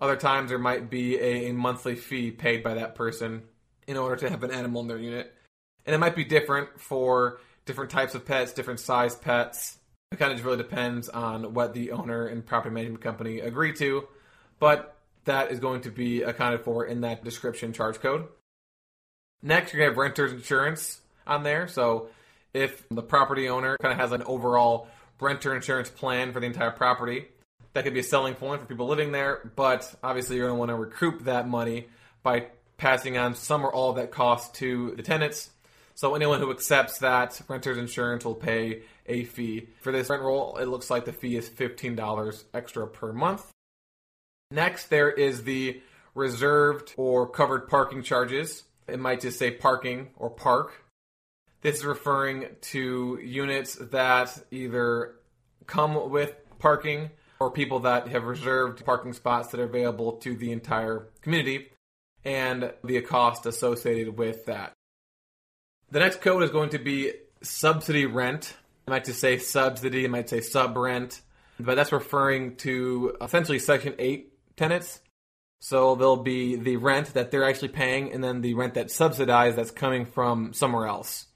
Other 0.00 0.16
times 0.16 0.50
there 0.50 0.58
might 0.58 0.90
be 0.90 1.20
a 1.20 1.52
monthly 1.52 1.94
fee 1.94 2.32
paid 2.32 2.64
by 2.64 2.74
that 2.74 2.96
person 2.96 3.44
in 3.86 3.96
order 3.96 4.16
to 4.16 4.30
have 4.30 4.42
an 4.42 4.50
animal 4.50 4.82
in 4.82 4.88
their 4.88 4.98
unit. 4.98 5.32
And 5.86 5.94
it 5.94 5.98
might 5.98 6.16
be 6.16 6.24
different 6.24 6.80
for 6.80 7.38
different 7.66 7.92
types 7.92 8.16
of 8.16 8.26
pets, 8.26 8.52
different 8.52 8.80
size 8.80 9.14
pets. 9.14 9.78
It 10.12 10.18
kind 10.18 10.30
of 10.30 10.36
just 10.36 10.44
really 10.44 10.58
depends 10.58 11.08
on 11.08 11.54
what 11.54 11.72
the 11.72 11.92
owner 11.92 12.26
and 12.26 12.44
property 12.44 12.74
management 12.74 13.02
company 13.02 13.40
agree 13.40 13.72
to. 13.74 14.06
But 14.58 14.94
that 15.24 15.50
is 15.50 15.58
going 15.58 15.80
to 15.82 15.90
be 15.90 16.22
accounted 16.22 16.60
for 16.60 16.84
in 16.84 17.00
that 17.00 17.24
description 17.24 17.72
charge 17.72 17.98
code. 17.98 18.28
Next, 19.42 19.72
you're 19.72 19.80
going 19.80 19.90
to 19.90 19.94
have 19.94 19.98
renter's 19.98 20.32
insurance 20.32 21.00
on 21.26 21.42
there. 21.42 21.66
So 21.66 22.08
if 22.52 22.86
the 22.90 23.02
property 23.02 23.48
owner 23.48 23.78
kind 23.78 23.92
of 23.92 23.98
has 23.98 24.12
an 24.12 24.22
overall 24.24 24.88
renter 25.18 25.54
insurance 25.54 25.88
plan 25.88 26.32
for 26.32 26.40
the 26.40 26.46
entire 26.46 26.70
property, 26.70 27.26
that 27.72 27.84
could 27.84 27.94
be 27.94 28.00
a 28.00 28.04
selling 28.04 28.34
point 28.34 28.60
for 28.60 28.66
people 28.66 28.86
living 28.86 29.12
there. 29.12 29.50
But 29.56 29.92
obviously, 30.02 30.36
you're 30.36 30.48
going 30.48 30.56
to 30.56 30.58
want 30.58 30.68
to 30.70 30.74
recoup 30.74 31.24
that 31.24 31.48
money 31.48 31.88
by 32.22 32.48
passing 32.76 33.16
on 33.16 33.34
some 33.34 33.64
or 33.64 33.72
all 33.72 33.90
of 33.90 33.96
that 33.96 34.10
cost 34.10 34.54
to 34.56 34.94
the 34.94 35.02
tenants. 35.02 35.50
So 35.94 36.14
anyone 36.14 36.40
who 36.40 36.50
accepts 36.50 36.98
that 36.98 37.40
renter's 37.48 37.78
insurance 37.78 38.24
will 38.24 38.34
pay 38.34 38.82
a 39.06 39.24
fee. 39.24 39.68
For 39.80 39.92
this 39.92 40.08
rent 40.08 40.22
roll, 40.22 40.56
it 40.56 40.66
looks 40.66 40.90
like 40.90 41.04
the 41.04 41.12
fee 41.12 41.36
is 41.36 41.48
$15 41.48 42.44
extra 42.54 42.86
per 42.86 43.12
month. 43.12 43.50
Next, 44.50 44.88
there 44.88 45.10
is 45.10 45.44
the 45.44 45.80
reserved 46.14 46.94
or 46.96 47.28
covered 47.28 47.68
parking 47.68 48.02
charges. 48.02 48.64
It 48.86 48.98
might 48.98 49.20
just 49.20 49.38
say 49.38 49.50
parking 49.50 50.10
or 50.16 50.30
park. 50.30 50.84
This 51.62 51.78
is 51.78 51.84
referring 51.84 52.46
to 52.60 53.18
units 53.22 53.76
that 53.76 54.36
either 54.50 55.14
come 55.66 56.10
with 56.10 56.34
parking 56.58 57.10
or 57.38 57.50
people 57.50 57.80
that 57.80 58.08
have 58.08 58.24
reserved 58.24 58.84
parking 58.84 59.12
spots 59.12 59.48
that 59.48 59.60
are 59.60 59.64
available 59.64 60.12
to 60.12 60.36
the 60.36 60.52
entire 60.52 61.08
community 61.22 61.70
and 62.24 62.72
the 62.84 63.00
cost 63.00 63.46
associated 63.46 64.16
with 64.16 64.46
that. 64.46 64.72
The 65.90 65.98
next 65.98 66.20
code 66.20 66.42
is 66.42 66.50
going 66.50 66.70
to 66.70 66.78
be 66.78 67.12
subsidy 67.42 68.06
rent. 68.06 68.54
I 68.86 68.90
might 68.90 69.04
just 69.04 69.20
say 69.20 69.38
subsidy, 69.38 70.04
I 70.04 70.08
might 70.08 70.28
say 70.28 70.40
sub 70.40 70.76
rent, 70.76 71.20
but 71.58 71.74
that's 71.76 71.92
referring 71.92 72.56
to 72.56 73.16
essentially 73.20 73.58
Section 73.58 73.94
8 73.98 74.32
tenants. 74.56 75.00
So 75.60 75.94
there'll 75.94 76.16
be 76.16 76.56
the 76.56 76.76
rent 76.76 77.14
that 77.14 77.30
they're 77.30 77.48
actually 77.48 77.68
paying 77.68 78.12
and 78.12 78.22
then 78.22 78.40
the 78.40 78.54
rent 78.54 78.74
that's 78.74 78.94
subsidized 78.94 79.56
that's 79.56 79.70
coming 79.70 80.06
from 80.06 80.52
somewhere 80.52 80.86
else. 80.86 81.26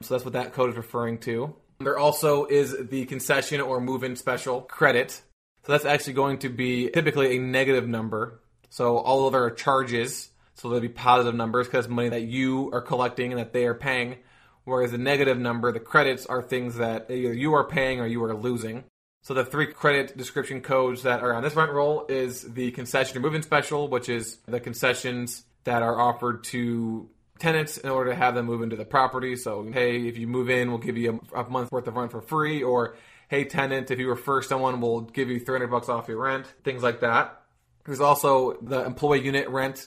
So 0.00 0.14
that's 0.14 0.24
what 0.24 0.32
that 0.32 0.52
code 0.52 0.70
is 0.70 0.76
referring 0.76 1.18
to. 1.18 1.54
There 1.78 1.98
also 1.98 2.46
is 2.46 2.76
the 2.88 3.06
concession 3.06 3.60
or 3.60 3.80
move 3.80 4.02
in 4.02 4.16
special 4.16 4.62
credit. 4.62 5.22
So 5.64 5.72
that's 5.72 5.84
actually 5.84 6.14
going 6.14 6.38
to 6.38 6.48
be 6.48 6.90
typically 6.90 7.36
a 7.36 7.40
negative 7.40 7.86
number 7.86 8.40
so 8.70 8.98
all 8.98 9.26
of 9.26 9.34
our 9.34 9.50
charges, 9.50 10.30
so 10.54 10.68
there'll 10.68 10.80
be 10.80 10.88
positive 10.88 11.34
numbers 11.34 11.66
because 11.66 11.88
money 11.88 12.08
that 12.10 12.22
you 12.22 12.70
are 12.72 12.80
collecting 12.80 13.32
and 13.32 13.40
that 13.40 13.52
they 13.52 13.66
are 13.66 13.74
paying. 13.74 14.18
Whereas 14.64 14.92
the 14.92 14.98
negative 14.98 15.38
number, 15.38 15.72
the 15.72 15.80
credits 15.80 16.26
are 16.26 16.42
things 16.42 16.76
that 16.76 17.10
either 17.10 17.32
you 17.32 17.54
are 17.54 17.64
paying 17.64 18.00
or 18.00 18.06
you 18.06 18.22
are 18.24 18.34
losing. 18.34 18.84
So 19.22 19.34
the 19.34 19.44
three 19.44 19.66
credit 19.66 20.16
description 20.16 20.60
codes 20.60 21.02
that 21.02 21.20
are 21.22 21.34
on 21.34 21.42
this 21.42 21.54
rent 21.54 21.72
roll 21.72 22.06
is 22.08 22.42
the 22.42 22.70
concession 22.70 23.18
or 23.18 23.20
move-in 23.20 23.42
special, 23.42 23.88
which 23.88 24.08
is 24.08 24.38
the 24.46 24.60
concessions 24.60 25.44
that 25.64 25.82
are 25.82 25.98
offered 25.98 26.44
to 26.44 27.08
tenants 27.38 27.78
in 27.78 27.90
order 27.90 28.10
to 28.10 28.16
have 28.16 28.34
them 28.34 28.46
move 28.46 28.62
into 28.62 28.76
the 28.76 28.84
property. 28.84 29.36
So, 29.36 29.68
hey, 29.70 30.06
if 30.06 30.16
you 30.16 30.26
move 30.26 30.48
in, 30.48 30.70
we'll 30.70 30.78
give 30.78 30.96
you 30.96 31.20
a, 31.34 31.40
a 31.40 31.50
month 31.50 31.72
worth 31.72 31.86
of 31.86 31.96
rent 31.96 32.12
for 32.12 32.20
free, 32.20 32.62
or 32.62 32.96
hey, 33.28 33.44
tenant, 33.44 33.90
if 33.90 33.98
you 33.98 34.08
refer 34.08 34.42
someone, 34.42 34.80
we'll 34.80 35.02
give 35.02 35.28
you 35.28 35.38
300 35.38 35.68
bucks 35.68 35.88
off 35.88 36.08
your 36.08 36.18
rent, 36.18 36.46
things 36.64 36.82
like 36.82 37.00
that. 37.00 37.42
There's 37.84 38.00
also 38.00 38.58
the 38.62 38.84
employee 38.84 39.24
unit 39.24 39.48
rent 39.48 39.86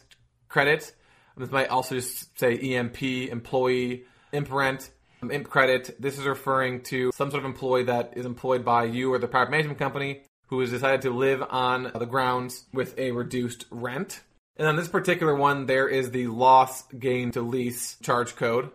credit. 0.49 0.93
This 1.37 1.51
might 1.51 1.69
also 1.69 1.95
just 1.95 2.37
say 2.39 2.57
EMP, 2.57 3.01
employee, 3.01 4.05
imp 4.33 4.51
rent, 4.51 4.89
um, 5.21 5.31
imp 5.31 5.49
credit. 5.49 5.95
This 6.01 6.17
is 6.17 6.25
referring 6.25 6.81
to 6.83 7.11
some 7.13 7.31
sort 7.31 7.43
of 7.43 7.45
employee 7.45 7.83
that 7.83 8.13
is 8.17 8.25
employed 8.25 8.65
by 8.65 8.85
you 8.85 9.13
or 9.13 9.19
the 9.19 9.27
property 9.27 9.51
management 9.51 9.79
company 9.79 10.23
who 10.47 10.59
has 10.59 10.71
decided 10.71 11.01
to 11.03 11.11
live 11.11 11.41
on 11.49 11.91
the 11.95 12.05
grounds 12.05 12.65
with 12.73 12.97
a 12.99 13.11
reduced 13.11 13.65
rent. 13.71 14.21
And 14.57 14.67
on 14.67 14.75
this 14.75 14.87
particular 14.87 15.33
one, 15.33 15.65
there 15.65 15.87
is 15.87 16.11
the 16.11 16.27
loss 16.27 16.83
gain 16.87 17.31
to 17.31 17.41
lease 17.41 17.97
charge 18.03 18.35
code, 18.35 18.69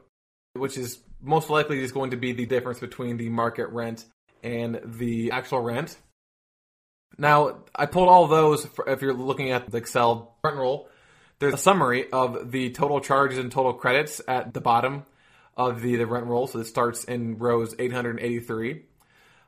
which 0.54 0.76
is 0.76 0.98
most 1.20 1.50
likely 1.50 1.80
just 1.80 1.94
going 1.94 2.10
to 2.12 2.16
be 2.16 2.32
the 2.32 2.46
difference 2.46 2.80
between 2.80 3.16
the 3.16 3.28
market 3.28 3.68
rent 3.68 4.04
and 4.42 4.80
the 4.84 5.30
actual 5.30 5.60
rent. 5.60 5.96
Now, 7.16 7.58
I 7.74 7.86
pulled 7.86 8.08
all 8.08 8.26
those 8.26 8.66
for, 8.66 8.88
if 8.88 9.02
you're 9.02 9.14
looking 9.14 9.50
at 9.50 9.70
the 9.70 9.78
Excel 9.78 10.36
rent 10.42 10.56
roll. 10.56 10.88
There's 11.38 11.54
a 11.54 11.58
summary 11.58 12.10
of 12.10 12.50
the 12.50 12.70
total 12.70 13.00
charges 13.00 13.38
and 13.38 13.50
total 13.50 13.72
credits 13.72 14.20
at 14.26 14.52
the 14.52 14.60
bottom 14.60 15.04
of 15.58 15.82
the, 15.82 15.96
the 15.96 16.06
rent 16.06 16.26
roll. 16.26 16.46
So 16.46 16.60
it 16.60 16.64
starts 16.64 17.04
in 17.04 17.38
rows 17.38 17.74
883. 17.78 18.82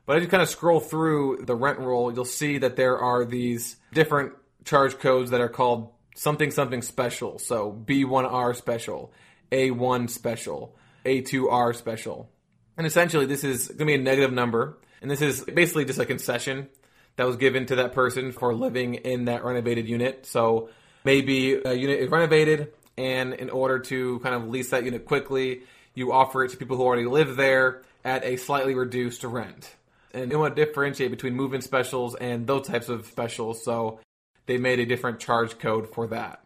But 0.05 0.17
as 0.17 0.23
you 0.23 0.29
kind 0.29 0.43
of 0.43 0.49
scroll 0.49 0.79
through 0.79 1.43
the 1.45 1.55
rent 1.55 1.79
roll, 1.79 2.13
you'll 2.13 2.25
see 2.25 2.57
that 2.59 2.75
there 2.75 2.99
are 2.99 3.25
these 3.25 3.77
different 3.93 4.33
charge 4.65 4.99
codes 4.99 5.31
that 5.31 5.41
are 5.41 5.49
called 5.49 5.91
something 6.15 6.51
something 6.51 6.81
special. 6.81 7.39
So 7.39 7.71
B1R 7.71 8.55
special, 8.55 9.13
A1 9.51 10.09
special, 10.09 10.75
A2R 11.05 11.75
special. 11.75 12.29
And 12.77 12.85
essentially, 12.85 13.25
this 13.25 13.43
is 13.43 13.67
going 13.67 13.79
to 13.79 13.85
be 13.85 13.95
a 13.95 13.97
negative 13.97 14.33
number. 14.33 14.77
And 15.01 15.09
this 15.09 15.21
is 15.21 15.43
basically 15.43 15.85
just 15.85 15.99
a 15.99 16.05
concession 16.05 16.69
that 17.15 17.25
was 17.25 17.37
given 17.37 17.65
to 17.67 17.77
that 17.77 17.93
person 17.93 18.31
for 18.31 18.53
living 18.53 18.95
in 18.95 19.25
that 19.25 19.43
renovated 19.43 19.87
unit. 19.87 20.25
So 20.25 20.69
maybe 21.03 21.53
a 21.53 21.73
unit 21.73 21.99
is 21.99 22.09
renovated, 22.09 22.73
and 22.97 23.33
in 23.33 23.49
order 23.49 23.79
to 23.79 24.19
kind 24.19 24.35
of 24.35 24.47
lease 24.47 24.69
that 24.69 24.85
unit 24.85 25.05
quickly, 25.05 25.63
you 25.93 26.11
offer 26.11 26.43
it 26.43 26.51
to 26.51 26.57
people 26.57 26.77
who 26.77 26.83
already 26.83 27.05
live 27.05 27.35
there 27.35 27.81
at 28.03 28.23
a 28.23 28.37
slightly 28.37 28.73
reduced 28.73 29.23
rent. 29.23 29.75
And 30.13 30.31
they 30.31 30.35
want 30.35 30.55
to 30.55 30.65
differentiate 30.65 31.11
between 31.11 31.35
move 31.35 31.53
in 31.53 31.61
specials 31.61 32.15
and 32.15 32.47
those 32.47 32.67
types 32.67 32.89
of 32.89 33.05
specials. 33.05 33.63
So 33.63 33.99
they 34.45 34.57
made 34.57 34.79
a 34.79 34.85
different 34.85 35.19
charge 35.19 35.57
code 35.59 35.93
for 35.93 36.07
that. 36.07 36.41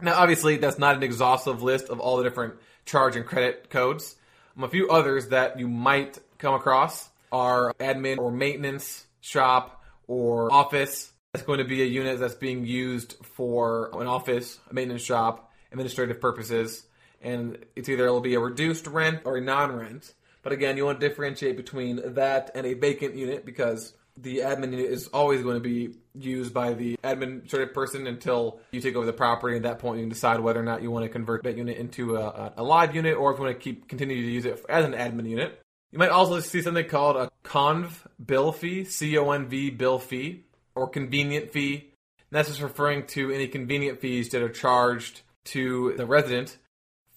Now, 0.00 0.14
obviously, 0.14 0.56
that's 0.56 0.78
not 0.78 0.96
an 0.96 1.02
exhaustive 1.02 1.62
list 1.62 1.88
of 1.88 2.00
all 2.00 2.16
the 2.16 2.24
different 2.24 2.54
charge 2.84 3.16
and 3.16 3.24
credit 3.24 3.70
codes. 3.70 4.16
Um, 4.56 4.64
a 4.64 4.68
few 4.68 4.90
others 4.90 5.28
that 5.28 5.58
you 5.58 5.68
might 5.68 6.18
come 6.38 6.54
across 6.54 7.08
are 7.30 7.72
admin 7.74 8.18
or 8.18 8.30
maintenance 8.30 9.06
shop 9.20 9.82
or 10.06 10.52
office. 10.52 11.12
That's 11.32 11.46
going 11.46 11.58
to 11.58 11.64
be 11.64 11.82
a 11.82 11.86
unit 11.86 12.18
that's 12.18 12.34
being 12.34 12.66
used 12.66 13.16
for 13.22 13.90
an 13.98 14.06
office, 14.06 14.58
a 14.70 14.74
maintenance 14.74 15.02
shop, 15.02 15.50
administrative 15.70 16.20
purposes, 16.20 16.84
and 17.22 17.58
it's 17.76 17.88
either 17.88 18.04
it'll 18.04 18.20
be 18.20 18.34
a 18.34 18.40
reduced 18.40 18.86
rent 18.86 19.20
or 19.24 19.36
a 19.36 19.40
non-rent. 19.40 20.14
But 20.42 20.52
again, 20.52 20.76
you 20.76 20.84
want 20.84 21.00
to 21.00 21.08
differentiate 21.08 21.56
between 21.56 22.14
that 22.14 22.50
and 22.54 22.66
a 22.66 22.74
vacant 22.74 23.14
unit 23.14 23.46
because 23.46 23.94
the 24.16 24.38
admin 24.38 24.72
unit 24.72 24.90
is 24.90 25.06
always 25.08 25.42
going 25.42 25.54
to 25.54 25.60
be 25.60 25.94
used 26.14 26.52
by 26.52 26.74
the 26.74 26.98
administrative 27.02 27.72
person 27.72 28.06
until 28.06 28.60
you 28.72 28.80
take 28.80 28.94
over 28.94 29.06
the 29.06 29.12
property. 29.12 29.56
At 29.56 29.62
that 29.62 29.78
point, 29.78 29.98
you 29.98 30.02
can 30.04 30.10
decide 30.10 30.40
whether 30.40 30.60
or 30.60 30.64
not 30.64 30.82
you 30.82 30.90
want 30.90 31.04
to 31.04 31.08
convert 31.08 31.44
that 31.44 31.56
unit 31.56 31.78
into 31.78 32.16
a, 32.16 32.52
a 32.56 32.62
live 32.62 32.94
unit 32.94 33.16
or 33.16 33.32
if 33.32 33.38
you 33.38 33.44
want 33.44 33.56
to 33.56 33.62
keep 33.62 33.88
continue 33.88 34.16
to 34.16 34.30
use 34.30 34.44
it 34.44 34.64
as 34.68 34.84
an 34.84 34.92
admin 34.92 35.28
unit. 35.28 35.60
You 35.92 35.98
might 35.98 36.10
also 36.10 36.40
see 36.40 36.62
something 36.62 36.88
called 36.88 37.16
a 37.16 37.30
conv 37.44 37.90
bill 38.24 38.52
fee, 38.52 38.84
C 38.84 39.16
O 39.18 39.30
N 39.30 39.48
V 39.48 39.70
bill 39.70 39.98
fee, 39.98 40.44
or 40.74 40.88
convenient 40.88 41.52
fee. 41.52 41.74
And 41.74 42.38
that's 42.38 42.48
just 42.48 42.62
referring 42.62 43.06
to 43.08 43.30
any 43.30 43.46
convenient 43.46 44.00
fees 44.00 44.30
that 44.30 44.42
are 44.42 44.48
charged 44.48 45.22
to 45.44 45.94
the 45.96 46.06
resident 46.06 46.56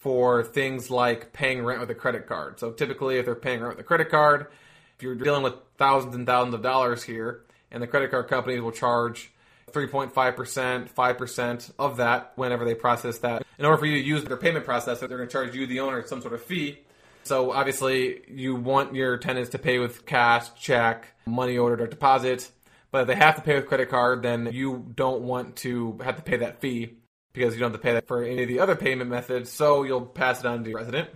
for 0.06 0.44
things 0.44 0.88
like 0.88 1.32
paying 1.32 1.64
rent 1.64 1.80
with 1.80 1.90
a 1.90 1.94
credit 1.94 2.28
card. 2.28 2.60
So 2.60 2.70
typically, 2.70 3.18
if 3.18 3.24
they're 3.24 3.34
paying 3.34 3.58
rent 3.58 3.76
with 3.76 3.84
a 3.84 3.88
credit 3.88 4.08
card, 4.08 4.46
if 4.94 5.02
you're 5.02 5.16
dealing 5.16 5.42
with 5.42 5.54
thousands 5.78 6.14
and 6.14 6.24
thousands 6.24 6.54
of 6.54 6.62
dollars 6.62 7.02
here, 7.02 7.42
and 7.72 7.82
the 7.82 7.88
credit 7.88 8.12
card 8.12 8.28
companies 8.28 8.60
will 8.60 8.70
charge 8.70 9.32
3.5%, 9.72 10.92
5% 10.92 11.72
of 11.80 11.96
that 11.96 12.32
whenever 12.36 12.64
they 12.64 12.76
process 12.76 13.18
that. 13.18 13.44
In 13.58 13.64
order 13.64 13.78
for 13.78 13.86
you 13.86 14.00
to 14.00 14.06
use 14.06 14.22
their 14.22 14.36
payment 14.36 14.64
process, 14.64 15.00
they're 15.00 15.08
going 15.08 15.26
to 15.26 15.26
charge 15.26 15.56
you, 15.56 15.66
the 15.66 15.80
owner, 15.80 16.06
some 16.06 16.20
sort 16.20 16.34
of 16.34 16.42
fee. 16.44 16.78
So 17.24 17.50
obviously, 17.50 18.22
you 18.28 18.54
want 18.54 18.94
your 18.94 19.18
tenants 19.18 19.50
to 19.50 19.58
pay 19.58 19.80
with 19.80 20.06
cash, 20.06 20.54
check, 20.54 21.14
money 21.26 21.58
ordered, 21.58 21.80
or 21.80 21.88
deposit. 21.88 22.48
But 22.92 23.00
if 23.00 23.06
they 23.08 23.16
have 23.16 23.34
to 23.34 23.42
pay 23.42 23.56
with 23.56 23.66
credit 23.66 23.90
card, 23.90 24.22
then 24.22 24.50
you 24.52 24.86
don't 24.94 25.22
want 25.22 25.56
to 25.56 25.98
have 26.04 26.14
to 26.14 26.22
pay 26.22 26.36
that 26.36 26.60
fee 26.60 26.98
because 27.36 27.54
you 27.54 27.60
don't 27.60 27.70
have 27.70 27.80
to 27.80 27.84
pay 27.84 27.92
that 27.92 28.08
for 28.08 28.24
any 28.24 28.42
of 28.42 28.48
the 28.48 28.60
other 28.60 28.74
payment 28.74 29.10
methods. 29.10 29.50
So 29.50 29.82
you'll 29.84 30.06
pass 30.06 30.40
it 30.40 30.46
on 30.46 30.64
to 30.64 30.70
your 30.70 30.78
resident. 30.78 31.10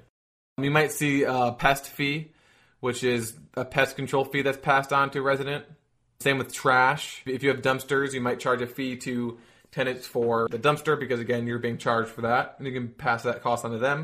Um, 0.58 0.64
you 0.64 0.70
might 0.70 0.92
see 0.92 1.24
a 1.24 1.52
pest 1.52 1.86
fee, 1.86 2.32
which 2.80 3.02
is 3.02 3.34
a 3.54 3.64
pest 3.64 3.96
control 3.96 4.24
fee 4.24 4.42
that's 4.42 4.58
passed 4.58 4.92
on 4.92 5.10
to 5.10 5.18
a 5.18 5.22
resident. 5.22 5.64
Same 6.20 6.38
with 6.38 6.52
trash. 6.52 7.22
If 7.26 7.42
you 7.42 7.48
have 7.48 7.62
dumpsters, 7.62 8.12
you 8.12 8.20
might 8.20 8.38
charge 8.38 8.60
a 8.60 8.66
fee 8.66 8.96
to 8.98 9.38
tenants 9.72 10.06
for 10.06 10.48
the 10.50 10.58
dumpster 10.58 10.98
because 10.98 11.20
again, 11.20 11.46
you're 11.46 11.58
being 11.58 11.78
charged 11.78 12.10
for 12.10 12.22
that, 12.22 12.56
and 12.58 12.66
you 12.66 12.72
can 12.72 12.88
pass 12.88 13.22
that 13.22 13.42
cost 13.42 13.64
on 13.64 13.70
to 13.70 13.78
them. 13.78 14.00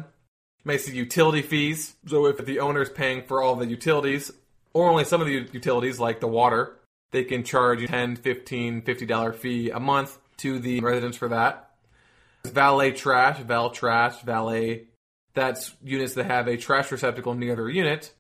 You 0.64 0.68
may 0.68 0.78
see 0.78 0.96
utility 0.96 1.42
fees. 1.42 1.94
So 2.06 2.26
if 2.26 2.38
the 2.38 2.60
owner 2.60 2.80
is 2.80 2.88
paying 2.88 3.22
for 3.22 3.42
all 3.42 3.56
the 3.56 3.66
utilities, 3.66 4.32
or 4.72 4.88
only 4.88 5.04
some 5.04 5.20
of 5.20 5.26
the 5.26 5.46
utilities 5.52 6.00
like 6.00 6.20
the 6.20 6.28
water, 6.28 6.76
they 7.10 7.24
can 7.24 7.44
charge 7.44 7.80
you 7.80 7.88
10 7.88 8.16
15 8.16 8.82
$50 8.82 9.34
fee 9.34 9.70
a 9.70 9.80
month 9.80 10.18
to 10.38 10.58
the 10.58 10.80
residents 10.80 11.16
for 11.16 11.28
that. 11.28 11.65
Valet 12.50 12.92
trash, 12.92 13.38
val 13.40 13.70
trash, 13.70 14.20
valet. 14.22 14.88
That's 15.34 15.74
units 15.84 16.14
that 16.14 16.26
have 16.26 16.48
a 16.48 16.56
trash 16.56 16.90
receptacle 16.90 17.34
near 17.34 17.56
their 17.56 17.68
unit. 17.68 18.12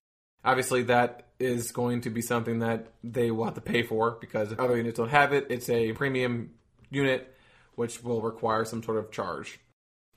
Obviously, 0.44 0.84
that 0.84 1.26
is 1.38 1.72
going 1.72 2.02
to 2.02 2.10
be 2.10 2.22
something 2.22 2.60
that 2.60 2.92
they 3.02 3.30
will 3.30 3.44
have 3.44 3.54
to 3.54 3.60
pay 3.60 3.82
for 3.82 4.12
because 4.20 4.54
other 4.58 4.76
units 4.76 4.96
don't 4.96 5.08
have 5.08 5.32
it, 5.32 5.46
it's 5.50 5.68
a 5.68 5.92
premium 5.92 6.50
unit 6.90 7.34
which 7.74 8.02
will 8.02 8.22
require 8.22 8.64
some 8.64 8.82
sort 8.82 8.96
of 8.96 9.10
charge. 9.10 9.60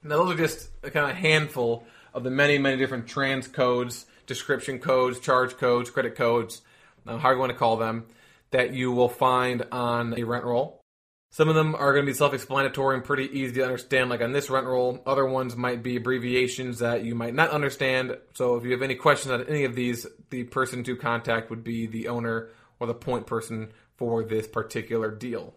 Now, 0.02 0.18
those 0.18 0.36
are 0.36 0.38
just 0.38 0.70
a 0.82 0.92
kind 0.92 1.12
of 1.12 1.18
handful 1.18 1.86
of 2.14 2.24
the 2.24 2.30
many, 2.30 2.58
many 2.58 2.78
different 2.78 3.08
trans 3.08 3.48
codes, 3.48 4.06
description 4.28 4.80
codes, 4.80 5.20
charge 5.20 5.58
codes, 5.58 5.90
credit 5.90 6.16
codes, 6.16 6.62
uh, 7.06 7.18
however 7.18 7.34
you 7.34 7.40
want 7.40 7.52
to 7.52 7.58
call 7.58 7.76
them, 7.78 8.06
that 8.52 8.74
you 8.74 8.92
will 8.92 9.10
find 9.10 9.66
on 9.72 10.18
a 10.18 10.24
rent 10.24 10.46
roll. 10.46 10.79
Some 11.32 11.48
of 11.48 11.56
them 11.56 11.76
are 11.76 11.94
going 11.94 12.06
to 12.06 12.12
be 12.12 12.18
self 12.18 12.34
explanatory 12.34 12.96
and 12.96 13.04
pretty 13.04 13.30
easy 13.32 13.54
to 13.56 13.64
understand, 13.64 14.10
like 14.10 14.22
on 14.22 14.32
this 14.32 14.50
rent 14.50 14.66
roll. 14.66 15.02
Other 15.06 15.26
ones 15.26 15.56
might 15.56 15.84
be 15.84 15.96
abbreviations 15.96 16.80
that 16.80 17.04
you 17.04 17.14
might 17.14 17.36
not 17.36 17.52
understand. 17.52 18.18
So 18.34 18.56
if 18.56 18.66
you 18.66 18.72
have 18.72 18.82
any 18.82 18.96
questions 18.96 19.32
on 19.32 19.46
any 19.48 19.64
of 19.64 19.76
these, 19.76 20.08
the 20.32 20.44
person 20.46 20.84
to 20.86 20.96
contact 20.96 21.50
would 21.50 21.64
be 21.64 21.86
the 21.86 22.08
owner 22.08 22.50
or 22.80 22.88
the 22.88 22.96
point 22.96 23.28
person 23.28 23.72
for 23.98 24.24
this 24.24 24.48
particular 24.48 25.12
deal. 25.12 25.54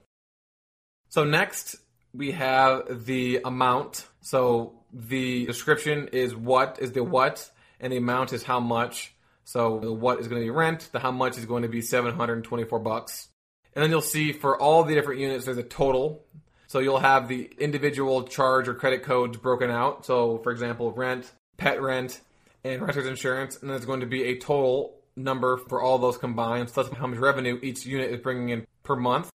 So 1.08 1.24
next, 1.24 1.76
we 2.12 2.32
have 2.32 3.06
the 3.06 3.40
amount. 3.44 4.06
So 4.20 4.74
the 4.92 5.46
description 5.46 6.08
is 6.12 6.34
what 6.34 6.78
is 6.80 6.92
the 6.92 7.02
what, 7.02 7.50
and 7.80 7.92
the 7.92 7.96
amount 7.96 8.32
is 8.32 8.42
how 8.42 8.60
much. 8.60 9.14
So 9.44 9.80
the 9.80 9.92
what 9.92 10.20
is 10.20 10.28
going 10.28 10.40
to 10.40 10.44
be 10.44 10.50
rent, 10.50 10.90
the 10.92 11.00
how 11.00 11.12
much 11.12 11.38
is 11.38 11.46
going 11.46 11.62
to 11.62 11.68
be 11.68 11.80
724 11.80 12.78
bucks. 12.78 13.28
And 13.74 13.82
then 13.82 13.90
you'll 13.90 14.00
see 14.00 14.32
for 14.32 14.60
all 14.60 14.84
the 14.84 14.94
different 14.94 15.20
units, 15.20 15.44
there's 15.44 15.58
a 15.58 15.62
total. 15.62 16.24
So 16.66 16.78
you'll 16.78 17.00
have 17.00 17.28
the 17.28 17.50
individual 17.58 18.24
charge 18.24 18.68
or 18.68 18.74
credit 18.74 19.02
codes 19.02 19.36
broken 19.36 19.70
out. 19.70 20.06
So, 20.06 20.38
for 20.38 20.52
example, 20.52 20.92
rent, 20.92 21.30
pet 21.56 21.82
rent, 21.82 22.20
and 22.64 22.82
renter's 22.82 23.06
insurance. 23.06 23.58
And 23.60 23.70
there's 23.70 23.84
going 23.84 24.00
to 24.00 24.06
be 24.06 24.24
a 24.24 24.38
total 24.38 24.94
number 25.16 25.56
for 25.56 25.82
all 25.82 25.98
those 25.98 26.16
combined. 26.18 26.70
So 26.70 26.82
that's 26.82 26.96
how 26.96 27.06
much 27.06 27.18
revenue 27.18 27.58
each 27.62 27.84
unit 27.84 28.10
is 28.10 28.20
bringing 28.20 28.50
in 28.50 28.66
per 28.82 28.96
month. 28.96 29.30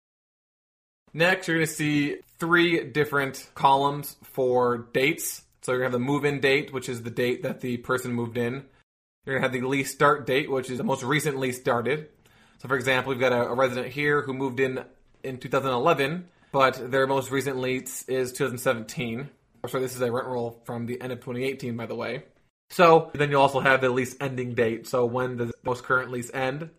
Next, 1.13 1.49
you're 1.49 1.59
going 1.59 1.67
to 1.67 1.73
see 1.73 2.17
three 2.39 2.85
different 2.85 3.49
columns 3.55 4.17
for 4.23 4.89
dates. 4.93 5.43
So 5.63 5.73
you're 5.73 5.81
going 5.81 5.91
to 5.91 5.97
have 5.97 6.01
the 6.01 6.07
move 6.07 6.25
in 6.25 6.41
date, 6.41 6.73
which 6.73 6.89
is 6.89 7.03
the 7.03 7.11
date 7.11 7.43
that 7.43 7.61
the 7.61 7.79
person 7.79 8.13
moved 8.13 8.37
in. 8.37 8.65
You're 9.25 9.39
going 9.39 9.43
to 9.43 9.49
have 9.49 9.53
the 9.53 9.67
lease 9.67 9.91
start 9.91 10.27
date, 10.27 10.51
which 10.51 10.71
is 10.71 10.79
the 10.79 10.85
most 10.85 11.03
recent 11.03 11.39
lease 11.39 11.59
started. 11.59 12.09
So, 12.67 12.71
for 12.71 12.77
example, 12.77 13.11
we've 13.11 13.21
got 13.21 13.31
a, 13.31 13.47
a 13.47 13.55
resident 13.55 13.93
here 13.93 14.23
who 14.23 14.33
moved 14.33 14.59
in 14.59 14.85
in 15.23 15.39
2011, 15.39 16.27
but 16.51 16.91
their 16.91 17.07
most 17.07 17.31
recent 17.31 17.59
lease 17.59 18.03
is 18.09 18.33
2017. 18.33 19.31
So 19.69 19.79
this 19.79 19.95
is 19.95 20.01
a 20.01 20.11
rent 20.11 20.27
roll 20.27 20.61
from 20.65 20.87
the 20.87 21.01
end 21.01 21.13
of 21.13 21.21
2018, 21.21 21.77
by 21.77 21.87
the 21.87 21.95
way. 21.95 22.25
So 22.71 23.13
then 23.15 23.31
you 23.31 23.39
also 23.39 23.61
have 23.61 23.83
the 23.83 23.89
lease 23.89 24.17
ending 24.21 24.55
date. 24.55 24.89
So 24.89 25.07
when 25.07 25.37
does 25.37 25.51
the 25.51 25.55
most 25.63 25.85
current 25.85 26.11
lease 26.11 26.29
end? 26.35 26.71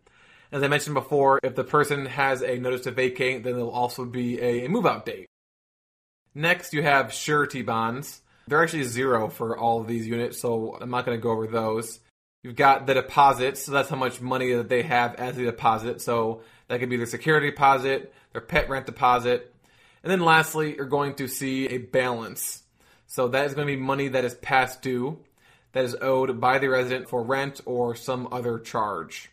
As 0.52 0.62
I 0.62 0.68
mentioned 0.68 0.94
before, 0.94 1.40
if 1.42 1.56
the 1.56 1.64
person 1.64 2.06
has 2.08 2.44
a 2.44 2.58
notice 2.60 2.82
to 2.82 2.92
vacate, 2.92 3.46
then 3.46 3.54
there'll 3.54 3.70
also 3.70 4.04
be 4.04 4.42
a, 4.42 4.66
a 4.66 4.70
move 4.70 4.86
out 4.86 5.06
date. 5.06 5.28
Next, 6.36 6.74
you 6.74 6.84
have 6.84 7.14
surety 7.14 7.62
bonds. 7.62 8.24
They're 8.46 8.62
actually 8.62 8.84
zero 8.84 9.30
for 9.30 9.58
all 9.58 9.80
of 9.80 9.88
these 9.88 10.06
units, 10.06 10.38
so 10.38 10.78
I'm 10.82 10.90
not 10.90 11.06
going 11.06 11.18
to 11.18 11.22
go 11.22 11.32
over 11.32 11.48
those. 11.48 12.02
You've 12.48 12.56
got 12.56 12.88
the 12.88 12.94
deposits, 12.94 13.66
so 13.66 13.74
that's 13.74 13.90
how 13.90 13.98
much 13.98 14.22
money 14.22 14.54
that 14.54 14.70
they 14.70 14.82
have 14.84 15.16
as 15.16 15.36
the 15.36 15.44
deposit. 15.44 16.00
So 16.00 16.44
that 16.70 16.80
could 16.80 16.90
be 16.90 16.96
their 16.96 17.06
security 17.06 17.50
deposit, 17.50 18.14
their 18.32 18.40
pet 18.40 18.70
rent 18.70 18.86
deposit. 18.86 19.54
And 20.02 20.10
then 20.10 20.22
lastly, 20.22 20.78
you're 20.78 20.86
going 20.86 21.16
to 21.16 21.28
see 21.28 21.68
a 21.68 21.78
balance. 21.78 22.64
So 23.06 23.28
that 23.28 23.48
is 23.48 23.54
going 23.54 23.68
to 23.68 23.76
be 23.76 23.82
money 23.82 24.08
that 24.08 24.24
is 24.24 24.34
past 24.36 24.82
due, 24.82 25.20
that 25.74 25.84
is 25.84 25.98
owed 26.00 26.40
by 26.40 26.58
the 26.58 26.70
resident 26.70 27.10
for 27.10 27.22
rent 27.22 27.60
or 27.66 27.96
some 27.96 28.30
other 28.32 28.60
charge. 28.60 29.30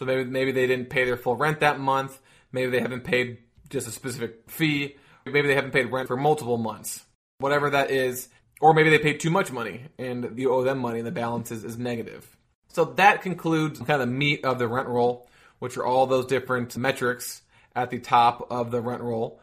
So 0.00 0.04
maybe 0.04 0.24
maybe 0.24 0.50
they 0.50 0.66
didn't 0.66 0.90
pay 0.90 1.04
their 1.04 1.16
full 1.16 1.36
rent 1.36 1.60
that 1.60 1.78
month. 1.78 2.18
Maybe 2.50 2.72
they 2.72 2.80
haven't 2.80 3.04
paid 3.04 3.38
just 3.70 3.86
a 3.86 3.92
specific 3.92 4.50
fee. 4.50 4.96
Maybe 5.24 5.46
they 5.46 5.54
haven't 5.54 5.70
paid 5.70 5.92
rent 5.92 6.08
for 6.08 6.16
multiple 6.16 6.58
months. 6.58 7.04
Whatever 7.38 7.70
that 7.70 7.92
is, 7.92 8.28
or 8.60 8.74
maybe 8.74 8.90
they 8.90 8.98
paid 8.98 9.20
too 9.20 9.30
much 9.30 9.52
money 9.52 9.82
and 10.00 10.36
you 10.36 10.52
owe 10.52 10.64
them 10.64 10.78
money 10.78 10.98
and 10.98 11.06
the 11.06 11.12
balance 11.12 11.52
is, 11.52 11.62
is 11.62 11.78
negative. 11.78 12.35
So 12.76 12.84
that 12.96 13.22
concludes 13.22 13.78
kind 13.78 14.02
of 14.02 14.06
the 14.06 14.14
meat 14.14 14.44
of 14.44 14.58
the 14.58 14.68
rent 14.68 14.86
roll, 14.86 15.26
which 15.60 15.78
are 15.78 15.86
all 15.86 16.06
those 16.06 16.26
different 16.26 16.76
metrics 16.76 17.40
at 17.74 17.88
the 17.88 17.98
top 17.98 18.48
of 18.50 18.70
the 18.70 18.82
rent 18.82 19.00
roll. 19.00 19.40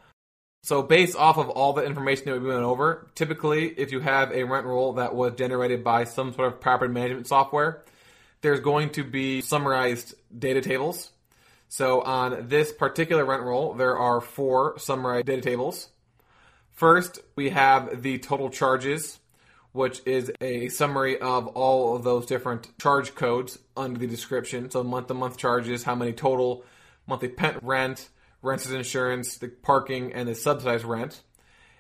So 0.62 0.84
based 0.84 1.18
off 1.18 1.40
of 1.40 1.50
all 1.50 1.74
the 1.74 1.84
information 1.84 2.26
that 2.26 2.40
we 2.40 2.48
went 2.48 2.62
over, 2.62 3.10
typically 3.16 3.70
if 3.70 3.92
you 3.92 4.02
have 4.02 4.32
a 4.32 4.44
rent 4.44 4.68
roll 4.68 4.94
that 4.94 5.16
was 5.16 5.34
generated 5.34 5.84
by 5.84 6.04
some 6.04 6.32
sort 6.36 6.54
of 6.54 6.62
property 6.62 6.94
management 6.94 7.26
software, 7.26 7.84
there's 8.42 8.60
going 8.60 8.92
to 8.92 9.04
be 9.04 9.42
summarized 9.42 10.14
data 10.38 10.62
tables. 10.62 11.10
So 11.70 12.02
on 12.02 12.50
this 12.50 12.72
particular 12.72 13.26
rent 13.26 13.42
roll, 13.42 13.74
there 13.74 13.98
are 13.98 14.22
four 14.22 14.78
summarized 14.78 15.26
data 15.26 15.42
tables. 15.42 15.90
First, 16.74 17.18
we 17.36 17.50
have 17.50 18.04
the 18.04 18.20
total 18.20 18.52
charges, 18.52 19.18
which 19.74 20.02
is 20.06 20.32
a 20.40 20.70
summary 20.70 21.20
of 21.20 21.48
all 21.48 21.96
of 21.96 22.04
those 22.04 22.26
different 22.26 22.78
charge 22.80 23.14
codes 23.16 23.60
under 23.76 24.00
the 24.00 24.08
description. 24.08 24.72
So 24.72 24.84
month 24.84 25.08
to 25.08 25.14
month 25.14 25.38
charges, 25.38 25.84
how 25.84 25.96
many 25.96 26.14
total 26.14 26.64
monthly 27.08 27.28
pent 27.28 27.62
rent, 27.64 28.10
renters 28.42 28.72
insurance, 28.72 29.38
the 29.38 29.50
parking, 29.50 30.14
and 30.14 30.30
the 30.30 30.36
subsidized 30.36 30.86
rent. 30.86 31.22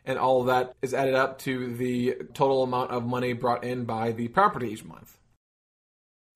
And 0.06 0.20
all 0.20 0.42
of 0.42 0.48
that 0.48 0.74
is 0.82 0.94
added 0.94 1.14
up 1.14 1.40
to 1.40 1.76
the 1.76 2.16
total 2.34 2.64
amount 2.64 2.92
of 2.92 3.06
money 3.06 3.34
brought 3.34 3.64
in 3.64 3.86
by 3.86 4.12
the 4.12 4.28
property 4.28 4.72
each 4.72 4.84
month. 4.84 5.18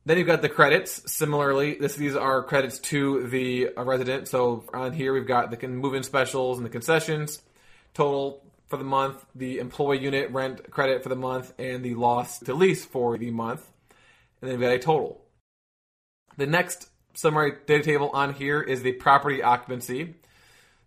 Then 0.05 0.17
you've 0.17 0.27
got 0.27 0.41
the 0.41 0.47
credits. 0.47 1.11
Similarly, 1.11 1.75
this, 1.75 1.95
these 1.95 2.15
are 2.15 2.41
credits 2.43 2.79
to 2.79 3.27
the 3.27 3.71
resident. 3.75 4.29
So 4.29 4.63
on 4.73 4.93
here 4.93 5.11
we've 5.11 5.27
got 5.27 5.51
the 5.51 5.67
move-in 5.67 6.03
specials 6.03 6.57
and 6.57 6.65
the 6.65 6.69
concessions. 6.69 7.41
Total 7.93 8.41
for 8.67 8.77
the 8.77 8.83
month, 8.83 9.25
the 9.33 9.59
employee 9.59 9.99
unit 9.99 10.31
rent 10.31 10.69
credit 10.69 11.03
for 11.03 11.09
the 11.09 11.15
month, 11.15 11.53
and 11.57 11.83
the 11.83 11.95
loss 11.95 12.39
to 12.39 12.53
lease 12.53 12.85
for 12.85 13.17
the 13.17 13.31
month. 13.31 13.65
And 14.41 14.49
then 14.49 14.59
we've 14.59 14.67
got 14.67 14.75
a 14.75 14.79
total. 14.79 15.21
The 16.37 16.47
next 16.47 16.89
summary 17.13 17.53
data 17.65 17.83
table 17.83 18.09
on 18.13 18.33
here 18.33 18.61
is 18.61 18.83
the 18.83 18.91
property 18.91 19.41
occupancy. 19.41 20.15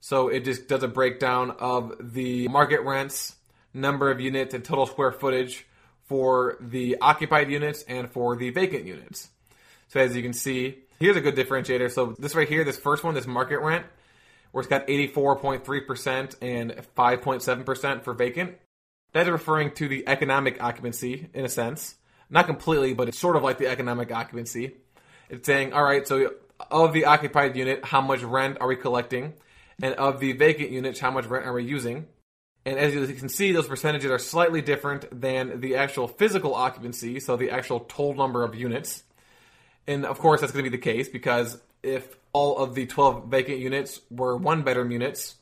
So 0.00 0.28
it 0.28 0.44
just 0.44 0.68
does 0.68 0.82
a 0.82 0.88
breakdown 0.88 1.50
of 1.58 2.12
the 2.12 2.48
market 2.48 2.82
rents, 2.82 3.34
number 3.74 4.10
of 4.10 4.20
units, 4.20 4.54
and 4.54 4.64
total 4.64 4.86
square 4.86 5.12
footage 5.12 5.66
for 6.04 6.56
the 6.60 6.98
occupied 7.00 7.50
units 7.50 7.82
and 7.82 8.10
for 8.10 8.36
the 8.36 8.50
vacant 8.50 8.86
units. 8.86 9.28
So 9.88 10.00
as 10.00 10.16
you 10.16 10.22
can 10.22 10.32
see, 10.32 10.78
here's 10.98 11.16
a 11.16 11.20
good 11.20 11.36
differentiator. 11.36 11.90
So 11.90 12.14
this 12.18 12.34
right 12.34 12.48
here, 12.48 12.64
this 12.64 12.78
first 12.78 13.04
one, 13.04 13.14
this 13.14 13.26
market 13.26 13.58
rent, 13.58 13.84
where 14.52 14.60
it's 14.60 14.68
got 14.68 14.86
84.3% 14.86 16.36
and 16.42 16.72
5.7% 16.96 18.02
for 18.02 18.14
vacant. 18.14 18.56
That 19.12 19.22
is 19.22 19.30
referring 19.30 19.72
to 19.74 19.88
the 19.88 20.04
economic 20.06 20.62
occupancy 20.62 21.28
in 21.34 21.44
a 21.44 21.48
sense. 21.48 21.96
Not 22.28 22.46
completely, 22.46 22.94
but 22.94 23.08
it's 23.08 23.18
sort 23.18 23.36
of 23.36 23.42
like 23.42 23.58
the 23.58 23.66
economic 23.66 24.12
occupancy. 24.12 24.76
It's 25.28 25.46
saying, 25.46 25.72
all 25.72 25.82
right, 25.82 26.06
so 26.06 26.34
of 26.70 26.92
the 26.92 27.06
occupied 27.06 27.56
unit, 27.56 27.84
how 27.84 28.00
much 28.00 28.22
rent 28.22 28.58
are 28.60 28.68
we 28.68 28.76
collecting? 28.76 29.34
And 29.82 29.94
of 29.94 30.20
the 30.20 30.32
vacant 30.32 30.70
units, 30.70 31.00
how 31.00 31.10
much 31.10 31.26
rent 31.26 31.46
are 31.46 31.52
we 31.52 31.64
using? 31.64 32.06
And 32.66 32.78
as 32.78 32.94
you 32.94 33.06
can 33.14 33.28
see, 33.28 33.52
those 33.52 33.66
percentages 33.66 34.10
are 34.10 34.18
slightly 34.18 34.60
different 34.60 35.06
than 35.18 35.60
the 35.60 35.76
actual 35.76 36.06
physical 36.06 36.54
occupancy, 36.54 37.18
so 37.18 37.36
the 37.36 37.50
actual 37.50 37.80
total 37.80 38.14
number 38.14 38.44
of 38.44 38.54
units. 38.54 39.02
And 39.86 40.04
of 40.04 40.18
course, 40.18 40.40
that's 40.40 40.52
going 40.52 40.64
to 40.64 40.70
be 40.70 40.76
the 40.76 40.82
case 40.82 41.08
because 41.08 41.58
if 41.82 42.16
all 42.32 42.58
of 42.58 42.74
the 42.74 42.86
12 42.86 43.26
vacant 43.26 43.58
units 43.58 44.00
were 44.10 44.36
one 44.36 44.62
bedroom 44.62 44.90
units, 44.90 45.36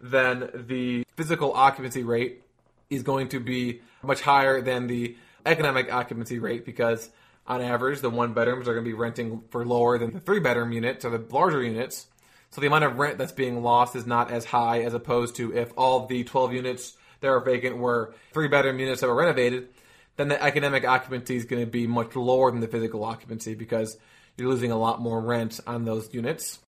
then 0.00 0.50
the 0.54 1.04
physical 1.16 1.52
occupancy 1.52 2.02
rate 2.02 2.42
is 2.90 3.02
going 3.02 3.28
to 3.28 3.40
be 3.40 3.80
much 4.02 4.20
higher 4.20 4.60
than 4.60 4.86
the 4.86 5.16
economic 5.44 5.92
occupancy 5.92 6.38
rate 6.38 6.64
because 6.64 7.10
on 7.46 7.62
average, 7.62 8.00
the 8.00 8.10
one 8.10 8.32
bedrooms 8.32 8.66
are 8.66 8.74
going 8.74 8.84
to 8.84 8.90
be 8.90 8.94
renting 8.94 9.42
for 9.50 9.64
lower 9.64 9.98
than 9.98 10.12
the 10.12 10.20
three 10.20 10.40
bedroom 10.40 10.72
units 10.72 11.04
or 11.04 11.16
the 11.16 11.24
larger 11.34 11.62
units. 11.62 12.06
So 12.50 12.60
the 12.60 12.66
amount 12.66 12.84
of 12.84 12.98
rent 12.98 13.18
that's 13.18 13.32
being 13.32 13.62
lost 13.62 13.94
is 13.94 14.06
not 14.06 14.30
as 14.30 14.44
high 14.44 14.82
as 14.82 14.94
opposed 14.94 15.36
to 15.36 15.56
if 15.56 15.72
all 15.76 16.06
the 16.06 16.24
12 16.24 16.52
units 16.54 16.96
that 17.20 17.28
are 17.28 17.40
vacant 17.40 17.76
were 17.78 18.14
three 18.32 18.48
bedroom 18.48 18.78
units 18.78 19.00
that 19.00 19.08
were 19.08 19.14
renovated, 19.14 19.68
then 20.16 20.28
the 20.28 20.42
economic 20.42 20.84
occupancy 20.84 21.36
is 21.36 21.44
going 21.44 21.64
to 21.64 21.70
be 21.70 21.86
much 21.86 22.16
lower 22.16 22.50
than 22.50 22.60
the 22.60 22.68
physical 22.68 23.04
occupancy 23.04 23.54
because 23.54 23.96
you're 24.36 24.48
losing 24.48 24.70
a 24.70 24.78
lot 24.78 25.00
more 25.00 25.20
rent 25.20 25.60
on 25.66 25.84
those 25.84 26.12
units. 26.12 26.58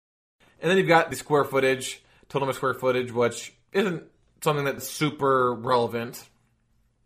And 0.60 0.70
then 0.70 0.78
you've 0.78 0.88
got 0.88 1.10
the 1.10 1.16
square 1.16 1.44
footage, 1.44 2.02
total 2.28 2.52
square 2.52 2.74
footage, 2.74 3.12
which 3.12 3.52
isn't 3.72 4.04
something 4.42 4.64
that's 4.64 4.88
super 4.88 5.54
relevant. 5.54 6.26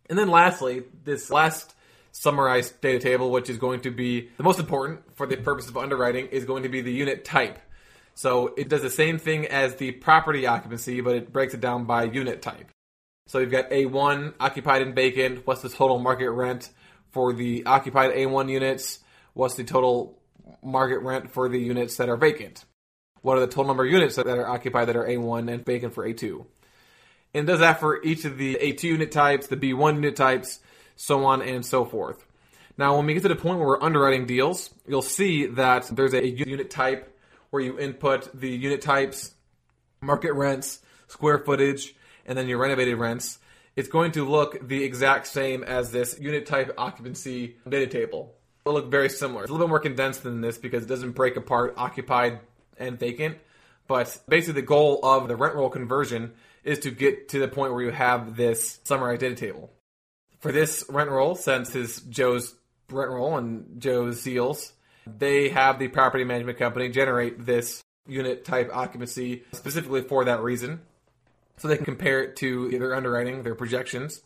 And 0.08 0.18
then 0.18 0.28
lastly, 0.28 0.84
this 1.04 1.30
last 1.30 1.74
summarized 2.12 2.80
data 2.80 2.98
table, 2.98 3.30
which 3.30 3.50
is 3.50 3.58
going 3.58 3.80
to 3.80 3.90
be 3.90 4.28
the 4.36 4.42
most 4.42 4.60
important 4.60 5.00
for 5.16 5.26
the 5.26 5.36
purpose 5.36 5.68
of 5.68 5.76
underwriting, 5.76 6.26
is 6.26 6.44
going 6.44 6.62
to 6.62 6.68
be 6.68 6.80
the 6.80 6.92
unit 6.92 7.24
type. 7.24 7.58
So 8.14 8.54
it 8.56 8.68
does 8.68 8.82
the 8.82 8.90
same 8.90 9.18
thing 9.18 9.46
as 9.46 9.76
the 9.76 9.92
property 9.92 10.46
occupancy, 10.46 11.00
but 11.00 11.16
it 11.16 11.32
breaks 11.32 11.54
it 11.54 11.60
down 11.60 11.84
by 11.84 12.04
unit 12.04 12.42
type. 12.42 12.70
So 13.26 13.38
you've 13.38 13.50
got 13.50 13.70
A1 13.70 14.34
occupied 14.38 14.82
and 14.82 14.94
vacant. 14.94 15.46
What's 15.46 15.62
the 15.62 15.70
total 15.70 15.98
market 15.98 16.30
rent 16.30 16.70
for 17.12 17.32
the 17.32 17.64
occupied 17.64 18.14
A1 18.14 18.50
units? 18.50 18.98
What's 19.32 19.54
the 19.54 19.64
total 19.64 20.18
market 20.62 20.98
rent 20.98 21.30
for 21.30 21.48
the 21.48 21.58
units 21.58 21.96
that 21.96 22.08
are 22.08 22.16
vacant? 22.16 22.64
What 23.20 23.36
are 23.36 23.40
the 23.40 23.46
total 23.46 23.66
number 23.66 23.84
of 23.84 23.92
units 23.92 24.16
that 24.16 24.26
are 24.26 24.48
occupied 24.48 24.88
that 24.88 24.96
are 24.96 25.06
A1 25.06 25.52
and 25.52 25.64
vacant 25.64 25.94
for 25.94 26.06
A2? 26.06 26.44
And 27.34 27.46
does 27.46 27.60
that 27.60 27.80
for 27.80 28.02
each 28.02 28.24
of 28.24 28.36
the 28.36 28.56
A2 28.56 28.82
unit 28.82 29.12
types, 29.12 29.46
the 29.46 29.56
B1 29.56 29.94
unit 29.94 30.16
types, 30.16 30.60
so 30.96 31.24
on 31.24 31.42
and 31.42 31.64
so 31.64 31.84
forth. 31.84 32.24
Now, 32.78 32.96
when 32.96 33.06
we 33.06 33.14
get 33.14 33.22
to 33.22 33.28
the 33.28 33.36
point 33.36 33.58
where 33.58 33.68
we're 33.68 33.82
underwriting 33.82 34.26
deals, 34.26 34.70
you'll 34.86 35.02
see 35.02 35.46
that 35.46 35.88
there's 35.92 36.14
a 36.14 36.26
unit 36.26 36.70
type 36.70 37.18
where 37.50 37.62
you 37.62 37.78
input 37.78 38.30
the 38.38 38.48
unit 38.48 38.80
types, 38.80 39.34
market 40.00 40.32
rents, 40.32 40.80
square 41.08 41.38
footage, 41.38 41.94
and 42.24 42.38
then 42.38 42.48
your 42.48 42.58
renovated 42.58 42.98
rents. 42.98 43.38
It's 43.76 43.88
going 43.88 44.12
to 44.12 44.28
look 44.28 44.66
the 44.66 44.84
exact 44.84 45.26
same 45.26 45.62
as 45.62 45.90
this 45.90 46.18
unit 46.18 46.46
type 46.46 46.72
occupancy 46.78 47.56
data 47.68 47.86
table. 47.86 48.34
It'll 48.64 48.74
look 48.74 48.90
very 48.90 49.08
similar. 49.08 49.42
It's 49.42 49.50
a 49.50 49.52
little 49.52 49.66
bit 49.66 49.70
more 49.70 49.80
condensed 49.80 50.22
than 50.22 50.40
this 50.40 50.58
because 50.58 50.84
it 50.84 50.88
doesn't 50.88 51.12
break 51.12 51.36
apart 51.36 51.74
occupied 51.76 52.40
and 52.78 52.98
vacant. 52.98 53.38
But 53.88 54.20
basically, 54.28 54.60
the 54.60 54.66
goal 54.66 55.00
of 55.02 55.28
the 55.28 55.36
rent 55.36 55.54
roll 55.54 55.68
conversion 55.68 56.32
is 56.64 56.78
to 56.80 56.90
get 56.90 57.28
to 57.30 57.38
the 57.38 57.48
point 57.48 57.72
where 57.72 57.82
you 57.82 57.90
have 57.90 58.36
this 58.36 58.78
summarized 58.84 59.20
data 59.20 59.34
table. 59.34 59.70
For 60.38 60.52
this 60.52 60.84
rent 60.88 61.10
roll, 61.10 61.34
since 61.34 61.74
it's 61.74 62.00
Joe's 62.00 62.54
rent 62.88 63.10
roll 63.10 63.36
and 63.36 63.80
Joe's 63.80 64.20
seals, 64.20 64.72
they 65.06 65.48
have 65.48 65.78
the 65.78 65.88
property 65.88 66.24
management 66.24 66.58
company 66.58 66.88
generate 66.88 67.44
this 67.44 67.82
unit 68.06 68.44
type 68.44 68.70
occupancy 68.72 69.44
specifically 69.52 70.02
for 70.02 70.24
that 70.24 70.40
reason. 70.40 70.80
So 71.58 71.68
they 71.68 71.76
can 71.76 71.84
compare 71.84 72.22
it 72.22 72.36
to 72.36 72.70
their 72.70 72.94
underwriting, 72.94 73.42
their 73.42 73.54
projections. 73.54 74.22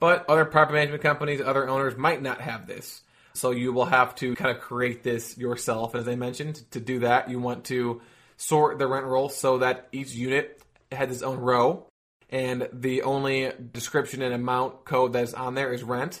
But 0.00 0.28
other 0.28 0.44
property 0.44 0.78
management 0.78 1.02
companies, 1.02 1.40
other 1.40 1.68
owners 1.68 1.96
might 1.96 2.22
not 2.22 2.40
have 2.40 2.66
this. 2.66 3.02
So 3.38 3.52
you 3.52 3.72
will 3.72 3.86
have 3.86 4.14
to 4.16 4.34
kind 4.34 4.54
of 4.54 4.62
create 4.62 5.02
this 5.02 5.38
yourself. 5.38 5.94
As 5.94 6.08
I 6.08 6.16
mentioned, 6.16 6.62
to 6.72 6.80
do 6.80 7.00
that, 7.00 7.30
you 7.30 7.38
want 7.38 7.64
to 7.66 8.00
sort 8.36 8.78
the 8.78 8.86
rent 8.86 9.06
roll 9.06 9.28
so 9.28 9.58
that 9.58 9.88
each 9.92 10.12
unit 10.12 10.60
has 10.90 11.10
its 11.10 11.22
own 11.22 11.38
row. 11.38 11.86
And 12.30 12.68
the 12.72 13.02
only 13.02 13.52
description 13.72 14.22
and 14.22 14.34
amount 14.34 14.84
code 14.84 15.12
that 15.14 15.22
is 15.22 15.34
on 15.34 15.54
there 15.54 15.72
is 15.72 15.82
rent. 15.82 16.20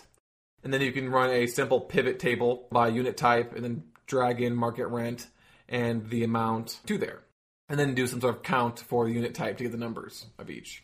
And 0.62 0.72
then 0.72 0.80
you 0.80 0.92
can 0.92 1.10
run 1.10 1.30
a 1.30 1.46
simple 1.46 1.80
pivot 1.80 2.18
table 2.18 2.66
by 2.72 2.88
unit 2.88 3.16
type 3.16 3.54
and 3.54 3.64
then 3.64 3.84
drag 4.06 4.40
in 4.40 4.54
market 4.54 4.86
rent 4.86 5.26
and 5.68 6.08
the 6.08 6.24
amount 6.24 6.80
to 6.86 6.98
there. 6.98 7.20
And 7.68 7.78
then 7.78 7.94
do 7.94 8.06
some 8.06 8.20
sort 8.20 8.36
of 8.36 8.42
count 8.42 8.78
for 8.78 9.06
the 9.06 9.12
unit 9.12 9.34
type 9.34 9.58
to 9.58 9.64
get 9.64 9.72
the 9.72 9.78
numbers 9.78 10.26
of 10.38 10.48
each. 10.48 10.82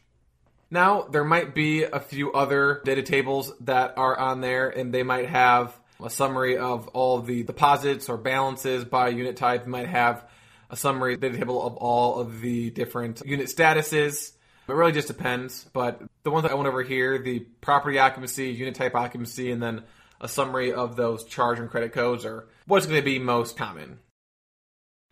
Now, 0.70 1.02
there 1.02 1.24
might 1.24 1.54
be 1.54 1.84
a 1.84 2.00
few 2.00 2.32
other 2.32 2.82
data 2.84 3.02
tables 3.02 3.52
that 3.60 3.96
are 3.96 4.18
on 4.18 4.40
there, 4.40 4.68
and 4.68 4.92
they 4.92 5.02
might 5.02 5.28
have 5.28 5.78
a 6.02 6.10
summary 6.10 6.56
of 6.56 6.88
all 6.88 7.20
the 7.20 7.42
deposits 7.42 8.08
or 8.08 8.16
balances 8.16 8.84
by 8.84 9.08
unit 9.08 9.36
type. 9.36 9.64
You 9.64 9.70
might 9.70 9.88
have 9.88 10.24
a 10.70 10.76
summary 10.76 11.16
data 11.16 11.38
table 11.38 11.64
of 11.64 11.76
all 11.76 12.20
of 12.20 12.40
the 12.40 12.70
different 12.70 13.22
unit 13.24 13.46
statuses. 13.46 14.32
It 14.66 14.72
really 14.72 14.92
just 14.92 15.08
depends. 15.08 15.66
But 15.72 16.02
the 16.22 16.30
ones 16.30 16.44
that 16.44 16.52
I 16.52 16.54
went 16.54 16.68
over 16.68 16.82
here, 16.82 17.18
the 17.18 17.40
property 17.60 17.98
occupancy, 17.98 18.48
unit 18.50 18.74
type 18.74 18.94
occupancy, 18.94 19.50
and 19.50 19.62
then 19.62 19.82
a 20.20 20.28
summary 20.28 20.72
of 20.72 20.96
those 20.96 21.24
charge 21.24 21.58
and 21.58 21.70
credit 21.70 21.92
codes 21.92 22.24
are 22.24 22.48
what's 22.66 22.86
going 22.86 23.00
to 23.00 23.04
be 23.04 23.18
most 23.18 23.56
common. 23.56 23.98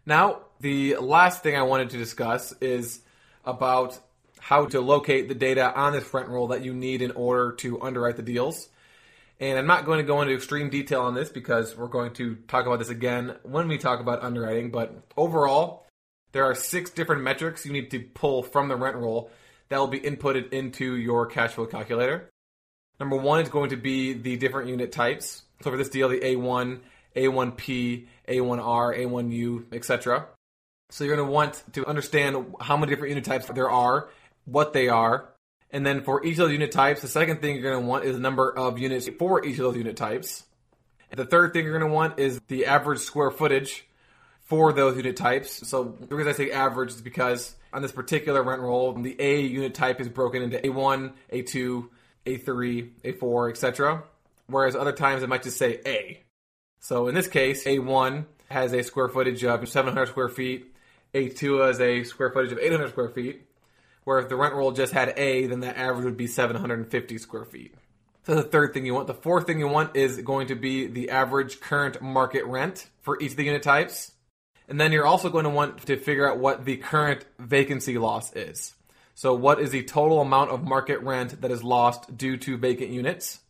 Now, 0.07 0.41
the 0.61 0.97
last 0.97 1.43
thing 1.43 1.57
I 1.57 1.63
wanted 1.63 1.91
to 1.91 1.99
discuss 1.99 2.53
is 2.61 3.01
about 3.45 3.99
how 4.41 4.67
to 4.67 4.81
locate 4.81 5.29
the 5.29 5.35
data 5.35 5.73
on 5.73 5.93
this 5.93 6.13
rent 6.13 6.29
roll 6.29 6.49
that 6.49 6.65
you 6.65 6.75
need 6.75 7.03
in 7.03 7.13
order 7.13 7.53
to 7.53 7.81
underwrite 7.81 8.17
the 8.17 8.23
deals. 8.23 8.69
And 9.43 9.59
I'm 9.59 9.67
not 9.67 9.85
going 9.85 9.99
to 9.99 10.05
go 10.05 10.23
into 10.23 10.33
extreme 10.33 10.71
detail 10.71 11.01
on 11.01 11.15
this 11.15 11.29
because 11.29 11.77
we're 11.77 11.89
going 11.89 12.13
to 12.13 12.37
talk 12.47 12.65
about 12.65 12.79
this 12.79 12.91
again 12.91 13.35
when 13.43 13.67
we 13.67 13.77
talk 13.77 13.99
about 13.99 14.23
underwriting. 14.23 14.71
But 14.71 14.95
overall, 15.17 15.85
there 16.31 16.45
are 16.45 16.55
six 16.55 16.91
different 16.91 17.23
metrics 17.23 17.67
you 17.67 17.73
need 17.73 17.91
to 17.91 17.99
pull 17.99 18.45
from 18.45 18.69
the 18.69 18.77
rent 18.77 18.95
roll 18.95 19.33
that 19.69 19.79
will 19.79 19.89
be 19.89 19.99
inputted 19.99 20.53
into 20.53 20.95
your 20.95 21.27
cash 21.27 21.55
flow 21.55 21.67
calculator. 21.67 22.31
Number 23.01 23.17
one 23.17 23.41
is 23.41 23.49
going 23.49 23.71
to 23.71 23.77
be 23.77 24.13
the 24.13 24.37
different 24.37 24.69
unit 24.69 24.93
types. 24.93 25.43
So 25.63 25.73
for 25.73 25.77
this 25.77 25.89
deal, 25.89 26.09
the 26.09 26.21
A1, 26.21 26.79
A1P, 27.17 28.07
A1R, 28.29 28.97
A1U, 28.97 29.75
etc. 29.75 30.27
So 30.91 31.03
you're 31.03 31.17
going 31.17 31.27
to 31.27 31.33
want 31.33 31.65
to 31.73 31.85
understand 31.89 32.55
how 32.61 32.77
many 32.77 32.91
different 32.91 33.09
unit 33.09 33.25
types 33.25 33.49
there 33.49 33.71
are, 33.71 34.09
what 34.45 34.73
they 34.73 34.89
are, 34.89 35.32
and 35.73 35.85
then 35.87 36.03
for 36.03 36.25
each 36.25 36.33
of 36.33 36.45
those 36.45 36.53
unit 36.53 36.71
types, 36.71 37.01
the 37.01 37.09
second 37.09 37.41
thing 37.41 37.57
you're 37.57 37.71
going 37.71 37.83
to 37.83 37.89
want 37.89 38.05
is 38.05 38.15
the 38.15 38.21
number 38.21 38.57
of 38.57 38.79
units 38.79 39.09
for 39.19 39.45
each 39.45 39.59
of 39.59 39.65
those 39.65 39.77
unit 39.77 39.97
types. 39.97 40.45
And 41.11 41.19
the 41.19 41.25
third 41.25 41.53
thing 41.53 41.65
you're 41.65 41.79
going 41.79 41.91
to 41.91 41.95
want 41.95 42.19
is 42.19 42.41
the 42.49 42.67
average 42.67 43.01
square 43.01 43.31
footage 43.31 43.87
for 44.45 44.73
those 44.73 44.97
unit 44.97 45.17
types. 45.17 45.67
So 45.67 45.97
the 45.99 46.15
reason 46.15 46.31
I 46.31 46.37
say 46.37 46.51
average 46.51 46.91
is 46.91 47.01
because 47.01 47.55
on 47.73 47.81
this 47.81 47.93
particular 47.93 48.43
rent 48.43 48.61
roll, 48.61 48.93
the 48.93 49.17
A 49.19 49.41
unit 49.41 49.73
type 49.73 50.01
is 50.01 50.11
broken 50.11 50.43
into 50.43 50.59
A1, 50.59 51.13
A2, 51.33 51.89
A3, 52.27 52.91
A4, 53.05 53.51
etc. 53.51 54.03
Whereas 54.49 54.77
other 54.77 54.93
times 54.93 55.23
it 55.23 55.29
might 55.31 55.43
just 55.43 55.57
say 55.57 55.81
A. 55.87 56.21
So 56.81 57.09
in 57.09 57.15
this 57.15 57.29
case, 57.29 57.65
A1 57.65 58.27
has 58.51 58.75
a 58.75 58.83
square 58.83 59.09
footage 59.09 59.43
of 59.45 59.67
700 59.67 60.07
square 60.09 60.29
feet. 60.29 60.75
A2 61.15 61.67
has 61.67 61.81
a 61.81 62.05
square 62.05 62.31
footage 62.31 62.53
of 62.53 62.59
800 62.59 62.91
square 62.91 63.09
feet. 63.09 63.43
Where 64.05 64.19
if 64.19 64.29
the 64.29 64.37
rent 64.37 64.55
roll 64.55 64.73
just 64.73 64.93
had 64.93 65.15
A, 65.17 65.47
then 65.47 65.61
that 65.61 65.77
average 65.77 66.05
would 66.05 66.17
be 66.17 66.27
750 66.27 67.19
square 67.19 67.45
feet. 67.45 67.75
So 68.25 68.35
the 68.37 68.43
third 68.43 68.73
thing 68.73 68.87
you 68.87 68.95
want. 68.95 69.09
The 69.09 69.15
fourth 69.15 69.47
thing 69.47 69.59
you 69.59 69.69
want 69.69 69.97
is 69.97 70.21
going 70.21 70.49
to 70.49 70.55
be 70.55 70.87
the 70.87 71.11
average 71.11 71.61
current 71.61 72.01
market 72.01 72.45
rent 72.45 72.89
for 73.01 73.21
each 73.21 73.33
of 73.33 73.37
the 73.37 73.45
unit 73.45 73.63
types. 73.63 74.13
And 74.69 74.81
then 74.81 74.93
you're 74.93 75.07
also 75.07 75.29
going 75.29 75.45
to 75.45 75.51
want 75.51 75.87
to 75.87 75.97
figure 75.97 76.31
out 76.31 76.39
what 76.39 76.65
the 76.65 76.77
current 76.77 77.25
vacancy 77.39 77.99
loss 77.99 78.35
is. 78.35 78.75
So 79.15 79.35
what 79.35 79.61
is 79.61 79.71
the 79.71 79.83
total 79.83 80.21
amount 80.21 80.51
of 80.51 80.65
market 80.65 81.01
rent 81.03 81.41
that 81.43 81.51
is 81.51 81.63
lost 81.63 82.17
due 82.17 82.37
to 82.39 82.57
vacant 82.57 82.91
units? 82.91 83.41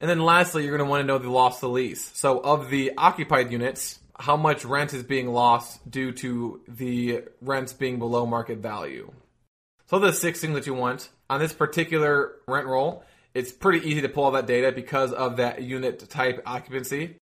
And 0.00 0.08
then 0.08 0.20
lastly, 0.20 0.64
you're 0.64 0.76
going 0.76 0.86
to 0.86 0.90
want 0.90 1.02
to 1.02 1.06
know 1.06 1.18
the 1.18 1.30
loss 1.30 1.60
to 1.60 1.68
lease. 1.68 2.10
So 2.14 2.38
of 2.40 2.70
the 2.70 2.92
occupied 2.96 3.52
units, 3.52 3.98
how 4.18 4.36
much 4.36 4.64
rent 4.64 4.94
is 4.94 5.02
being 5.02 5.28
lost 5.28 5.88
due 5.88 6.12
to 6.12 6.60
the 6.68 7.24
rents 7.40 7.72
being 7.72 7.98
below 7.98 8.24
market 8.24 8.58
value. 8.58 9.12
So 9.92 9.98
the 9.98 10.10
six 10.10 10.40
things 10.40 10.54
that 10.54 10.66
you 10.66 10.72
want 10.72 11.10
on 11.28 11.38
this 11.38 11.52
particular 11.52 12.36
rent 12.48 12.66
roll, 12.66 13.04
it's 13.34 13.52
pretty 13.52 13.86
easy 13.86 14.00
to 14.00 14.08
pull 14.08 14.24
all 14.24 14.30
that 14.30 14.46
data 14.46 14.72
because 14.72 15.12
of 15.12 15.36
that 15.36 15.60
unit 15.64 16.08
type 16.08 16.42
occupancy. 16.46 17.18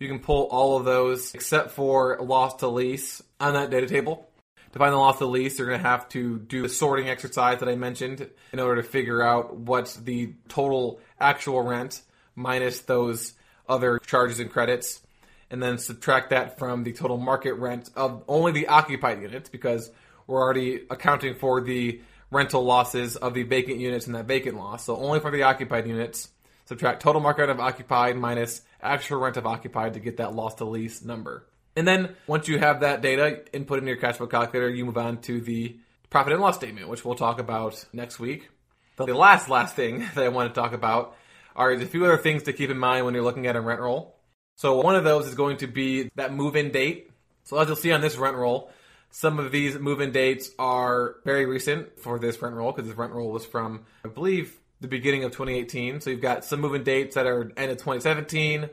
You 0.00 0.08
can 0.08 0.20
pull 0.20 0.44
all 0.44 0.78
of 0.78 0.86
those 0.86 1.34
except 1.34 1.72
for 1.72 2.16
loss 2.22 2.54
to 2.60 2.68
lease 2.68 3.22
on 3.40 3.52
that 3.52 3.68
data 3.68 3.86
table. 3.86 4.30
To 4.72 4.78
find 4.78 4.94
the 4.94 4.96
loss 4.96 5.18
to 5.18 5.26
lease, 5.26 5.58
you're 5.58 5.68
going 5.68 5.82
to 5.82 5.86
have 5.86 6.08
to 6.10 6.38
do 6.38 6.62
the 6.62 6.70
sorting 6.70 7.10
exercise 7.10 7.60
that 7.60 7.68
I 7.68 7.76
mentioned 7.76 8.26
in 8.54 8.58
order 8.58 8.80
to 8.80 8.88
figure 8.88 9.20
out 9.20 9.56
what's 9.56 9.94
the 9.94 10.32
total 10.48 11.00
actual 11.20 11.60
rent 11.60 12.00
minus 12.34 12.80
those 12.80 13.34
other 13.68 13.98
charges 13.98 14.40
and 14.40 14.50
credits, 14.50 15.02
and 15.50 15.62
then 15.62 15.76
subtract 15.76 16.30
that 16.30 16.58
from 16.58 16.84
the 16.84 16.94
total 16.94 17.18
market 17.18 17.52
rent 17.56 17.90
of 17.94 18.24
only 18.28 18.52
the 18.52 18.68
occupied 18.68 19.20
units 19.20 19.50
because 19.50 19.90
we're 20.26 20.40
already 20.40 20.86
accounting 20.88 21.34
for 21.34 21.60
the 21.60 22.00
rental 22.30 22.64
losses 22.64 23.16
of 23.16 23.34
the 23.34 23.42
vacant 23.42 23.78
units 23.78 24.06
and 24.06 24.14
that 24.14 24.26
vacant 24.26 24.56
loss. 24.56 24.84
So 24.84 24.96
only 24.96 25.20
for 25.20 25.30
the 25.30 25.42
occupied 25.42 25.86
units, 25.86 26.28
subtract 26.66 27.02
total 27.02 27.20
market 27.20 27.50
of 27.50 27.60
occupied 27.60 28.16
minus 28.16 28.62
actual 28.82 29.18
rent 29.18 29.36
of 29.36 29.46
occupied 29.46 29.94
to 29.94 30.00
get 30.00 30.18
that 30.18 30.34
loss 30.34 30.56
to 30.56 30.64
lease 30.64 31.02
number. 31.04 31.46
And 31.76 31.86
then 31.88 32.14
once 32.26 32.48
you 32.48 32.58
have 32.58 32.80
that 32.80 33.02
data 33.02 33.44
input 33.52 33.78
in 33.78 33.86
your 33.86 33.96
cash 33.96 34.16
flow 34.16 34.26
calculator, 34.26 34.70
you 34.70 34.84
move 34.84 34.98
on 34.98 35.20
to 35.22 35.40
the 35.40 35.76
profit 36.10 36.32
and 36.32 36.42
loss 36.42 36.56
statement, 36.56 36.88
which 36.88 37.04
we'll 37.04 37.16
talk 37.16 37.40
about 37.40 37.84
next 37.92 38.20
week. 38.20 38.48
The 38.96 39.06
last 39.06 39.48
last 39.48 39.74
thing 39.74 40.00
that 40.14 40.24
I 40.24 40.28
want 40.28 40.54
to 40.54 40.60
talk 40.60 40.72
about 40.72 41.16
are 41.56 41.72
a 41.72 41.86
few 41.86 42.04
other 42.04 42.18
things 42.18 42.44
to 42.44 42.52
keep 42.52 42.70
in 42.70 42.78
mind 42.78 43.04
when 43.04 43.14
you're 43.14 43.24
looking 43.24 43.46
at 43.46 43.56
a 43.56 43.60
rent 43.60 43.80
roll. 43.80 44.16
So 44.56 44.80
one 44.80 44.94
of 44.94 45.04
those 45.04 45.26
is 45.26 45.34
going 45.34 45.58
to 45.58 45.66
be 45.66 46.10
that 46.14 46.32
move-in 46.32 46.70
date. 46.70 47.10
So 47.42 47.58
as 47.58 47.66
you'll 47.66 47.76
see 47.76 47.92
on 47.92 48.00
this 48.00 48.16
rent 48.16 48.36
roll, 48.36 48.70
some 49.14 49.38
of 49.38 49.52
these 49.52 49.78
move-in 49.78 50.10
dates 50.10 50.50
are 50.58 51.18
very 51.24 51.46
recent 51.46 52.00
for 52.00 52.18
this 52.18 52.42
rent 52.42 52.56
roll 52.56 52.72
because 52.72 52.88
this 52.88 52.98
rent 52.98 53.12
roll 53.12 53.30
was 53.30 53.46
from, 53.46 53.86
I 54.04 54.08
believe, 54.08 54.58
the 54.80 54.88
beginning 54.88 55.22
of 55.22 55.30
2018. 55.30 56.00
So 56.00 56.10
you've 56.10 56.20
got 56.20 56.44
some 56.44 56.60
move-in 56.60 56.82
dates 56.82 57.14
that 57.14 57.24
are 57.24 57.52
end 57.56 57.70
of 57.70 57.76
2017. 57.76 58.68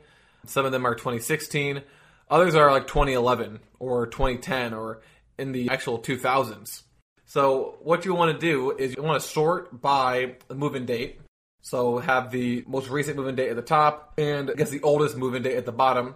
Some 0.47 0.65
of 0.65 0.71
them 0.71 0.83
are 0.87 0.95
2016. 0.95 1.83
Others 2.31 2.55
are 2.55 2.71
like 2.71 2.87
2011 2.87 3.59
or 3.77 4.07
2010 4.07 4.73
or 4.73 5.01
in 5.37 5.51
the 5.51 5.69
actual 5.69 5.99
2000s. 5.99 6.81
So 7.27 7.77
what 7.83 8.03
you 8.03 8.15
want 8.15 8.33
to 8.33 8.39
do 8.39 8.71
is 8.75 8.95
you 8.95 9.03
want 9.03 9.21
to 9.21 9.27
sort 9.29 9.79
by 9.79 10.37
the 10.47 10.55
move-in 10.55 10.87
date. 10.87 11.21
So 11.61 11.99
have 11.99 12.31
the 12.31 12.63
most 12.65 12.89
recent 12.89 13.15
move-in 13.15 13.35
date 13.35 13.49
at 13.49 13.57
the 13.57 13.61
top 13.61 14.15
and 14.17 14.49
I 14.49 14.53
guess 14.53 14.71
the 14.71 14.81
oldest 14.81 15.15
move-in 15.15 15.43
date 15.43 15.57
at 15.57 15.67
the 15.67 15.71
bottom. 15.71 16.15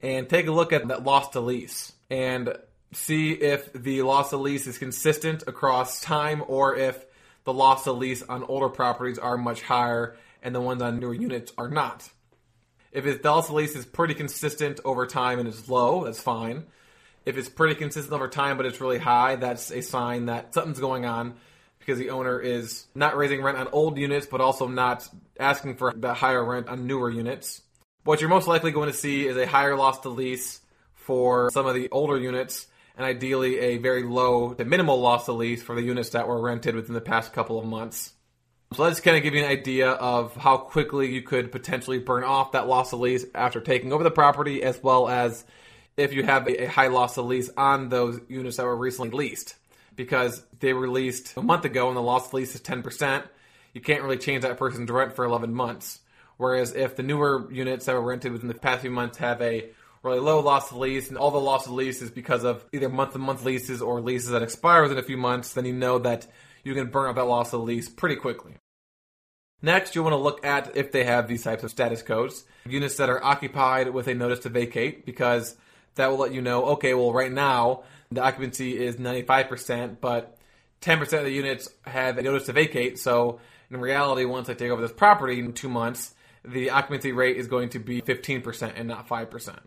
And 0.00 0.26
take 0.26 0.46
a 0.46 0.52
look 0.52 0.72
at 0.72 0.88
that 0.88 1.04
loss 1.04 1.28
to 1.30 1.40
lease 1.40 1.92
and 2.08 2.56
see 2.92 3.32
if 3.32 3.72
the 3.72 4.02
loss 4.02 4.30
to 4.30 4.36
lease 4.36 4.66
is 4.66 4.78
consistent 4.78 5.44
across 5.46 6.00
time 6.00 6.42
or 6.46 6.76
if 6.76 7.04
the 7.44 7.52
loss 7.52 7.84
to 7.84 7.92
lease 7.92 8.22
on 8.22 8.44
older 8.44 8.68
properties 8.68 9.18
are 9.18 9.36
much 9.36 9.62
higher 9.62 10.16
and 10.42 10.54
the 10.54 10.60
ones 10.60 10.82
on 10.82 10.98
newer 10.98 11.14
units 11.14 11.52
are 11.58 11.68
not. 11.68 12.08
If 12.92 13.06
its 13.06 13.24
loss 13.24 13.48
to 13.48 13.54
lease 13.54 13.76
is 13.76 13.84
pretty 13.84 14.14
consistent 14.14 14.80
over 14.84 15.06
time 15.06 15.38
and 15.38 15.48
is 15.48 15.68
low, 15.68 16.04
that's 16.04 16.20
fine. 16.20 16.64
If 17.26 17.36
it's 17.36 17.48
pretty 17.48 17.74
consistent 17.74 18.14
over 18.14 18.28
time 18.28 18.56
but 18.56 18.66
it's 18.66 18.80
really 18.80 18.98
high, 18.98 19.36
that's 19.36 19.70
a 19.70 19.82
sign 19.82 20.26
that 20.26 20.54
something's 20.54 20.80
going 20.80 21.04
on 21.04 21.34
because 21.78 21.98
the 21.98 22.10
owner 22.10 22.40
is 22.40 22.86
not 22.94 23.16
raising 23.16 23.42
rent 23.42 23.58
on 23.58 23.68
old 23.68 23.98
units 23.98 24.26
but 24.26 24.40
also 24.40 24.66
not 24.66 25.06
asking 25.38 25.76
for 25.76 25.92
the 25.94 26.14
higher 26.14 26.44
rent 26.44 26.68
on 26.68 26.86
newer 26.86 27.10
units. 27.10 27.62
What 28.04 28.20
you're 28.22 28.30
most 28.30 28.48
likely 28.48 28.70
going 28.70 28.88
to 28.88 28.96
see 28.96 29.26
is 29.26 29.36
a 29.36 29.46
higher 29.46 29.76
loss 29.76 30.00
to 30.00 30.08
lease 30.08 30.60
for 30.94 31.50
some 31.50 31.66
of 31.66 31.74
the 31.74 31.88
older 31.90 32.18
units 32.18 32.66
and 32.98 33.06
ideally 33.06 33.58
a 33.60 33.78
very 33.78 34.02
low 34.02 34.52
to 34.54 34.64
minimal 34.64 35.00
loss 35.00 35.26
to 35.26 35.32
lease 35.32 35.62
for 35.62 35.76
the 35.76 35.82
units 35.82 36.10
that 36.10 36.26
were 36.26 36.40
rented 36.40 36.74
within 36.74 36.94
the 36.94 37.00
past 37.00 37.32
couple 37.32 37.58
of 37.58 37.64
months. 37.64 38.12
So 38.74 38.82
let's 38.82 39.00
kind 39.00 39.16
of 39.16 39.22
give 39.22 39.34
you 39.34 39.44
an 39.44 39.50
idea 39.50 39.90
of 39.92 40.36
how 40.36 40.58
quickly 40.58 41.10
you 41.10 41.22
could 41.22 41.52
potentially 41.52 42.00
burn 42.00 42.24
off 42.24 42.52
that 42.52 42.66
loss 42.66 42.92
of 42.92 43.00
lease 43.00 43.24
after 43.34 43.60
taking 43.60 43.92
over 43.92 44.02
the 44.02 44.10
property, 44.10 44.62
as 44.62 44.82
well 44.82 45.08
as 45.08 45.44
if 45.96 46.12
you 46.12 46.24
have 46.24 46.48
a 46.48 46.66
high 46.66 46.88
loss 46.88 47.16
of 47.16 47.24
lease 47.26 47.48
on 47.56 47.88
those 47.88 48.20
units 48.28 48.56
that 48.56 48.66
were 48.66 48.76
recently 48.76 49.16
leased. 49.16 49.54
Because 49.94 50.44
they 50.58 50.74
were 50.74 50.88
leased 50.88 51.36
a 51.36 51.42
month 51.42 51.64
ago 51.64 51.88
and 51.88 51.96
the 51.96 52.02
loss 52.02 52.26
of 52.26 52.34
lease 52.34 52.54
is 52.54 52.60
10%, 52.60 53.22
you 53.74 53.80
can't 53.80 54.02
really 54.02 54.18
change 54.18 54.42
that 54.42 54.58
person's 54.58 54.90
rent 54.90 55.14
for 55.14 55.24
11 55.24 55.54
months. 55.54 56.00
Whereas 56.36 56.74
if 56.74 56.94
the 56.94 57.02
newer 57.02 57.50
units 57.50 57.86
that 57.86 57.94
were 57.94 58.02
rented 58.02 58.32
within 58.32 58.48
the 58.48 58.54
past 58.54 58.82
few 58.82 58.90
months 58.90 59.18
have 59.18 59.40
a 59.40 59.70
really 60.08 60.20
low 60.20 60.40
loss 60.40 60.70
of 60.70 60.78
lease, 60.78 61.08
and 61.08 61.18
all 61.18 61.30
the 61.30 61.38
loss 61.38 61.66
of 61.66 61.72
lease 61.72 62.02
is 62.02 62.10
because 62.10 62.44
of 62.44 62.64
either 62.72 62.88
month 62.88 63.12
to 63.12 63.18
month 63.18 63.44
leases 63.44 63.80
or 63.80 64.00
leases 64.00 64.30
that 64.30 64.42
expire 64.42 64.82
within 64.82 64.98
a 64.98 65.02
few 65.02 65.16
months, 65.16 65.52
then 65.52 65.64
you 65.64 65.72
know 65.72 65.98
that 65.98 66.26
you 66.64 66.74
can 66.74 66.88
burn 66.88 67.08
up 67.08 67.16
that 67.16 67.24
loss 67.24 67.52
of 67.52 67.62
lease 67.62 67.88
pretty 67.88 68.16
quickly. 68.16 68.54
Next, 69.60 69.94
you'll 69.94 70.04
want 70.04 70.14
to 70.14 70.18
look 70.18 70.44
at 70.44 70.76
if 70.76 70.92
they 70.92 71.04
have 71.04 71.26
these 71.26 71.42
types 71.42 71.64
of 71.64 71.70
status 71.70 72.02
codes. 72.02 72.44
Units 72.66 72.96
that 72.96 73.10
are 73.10 73.22
occupied 73.22 73.90
with 73.90 74.06
a 74.06 74.14
notice 74.14 74.40
to 74.40 74.48
vacate, 74.48 75.04
because 75.04 75.56
that 75.96 76.08
will 76.08 76.18
let 76.18 76.32
you 76.32 76.40
know, 76.40 76.66
okay, 76.66 76.94
well, 76.94 77.12
right 77.12 77.32
now, 77.32 77.82
the 78.10 78.22
occupancy 78.22 78.78
is 78.78 78.96
95%, 78.96 80.00
but 80.00 80.38
10% 80.80 81.00
of 81.18 81.24
the 81.24 81.30
units 81.30 81.68
have 81.82 82.18
a 82.18 82.22
notice 82.22 82.46
to 82.46 82.52
vacate. 82.52 82.98
So, 82.98 83.40
in 83.70 83.80
reality, 83.80 84.24
once 84.24 84.48
I 84.48 84.54
take 84.54 84.70
over 84.70 84.80
this 84.80 84.92
property 84.92 85.40
in 85.40 85.52
two 85.52 85.68
months, 85.68 86.14
the 86.44 86.70
occupancy 86.70 87.12
rate 87.12 87.36
is 87.36 87.48
going 87.48 87.70
to 87.70 87.78
be 87.78 88.00
15% 88.00 88.72
and 88.76 88.88
not 88.88 89.08
5%. 89.08 89.58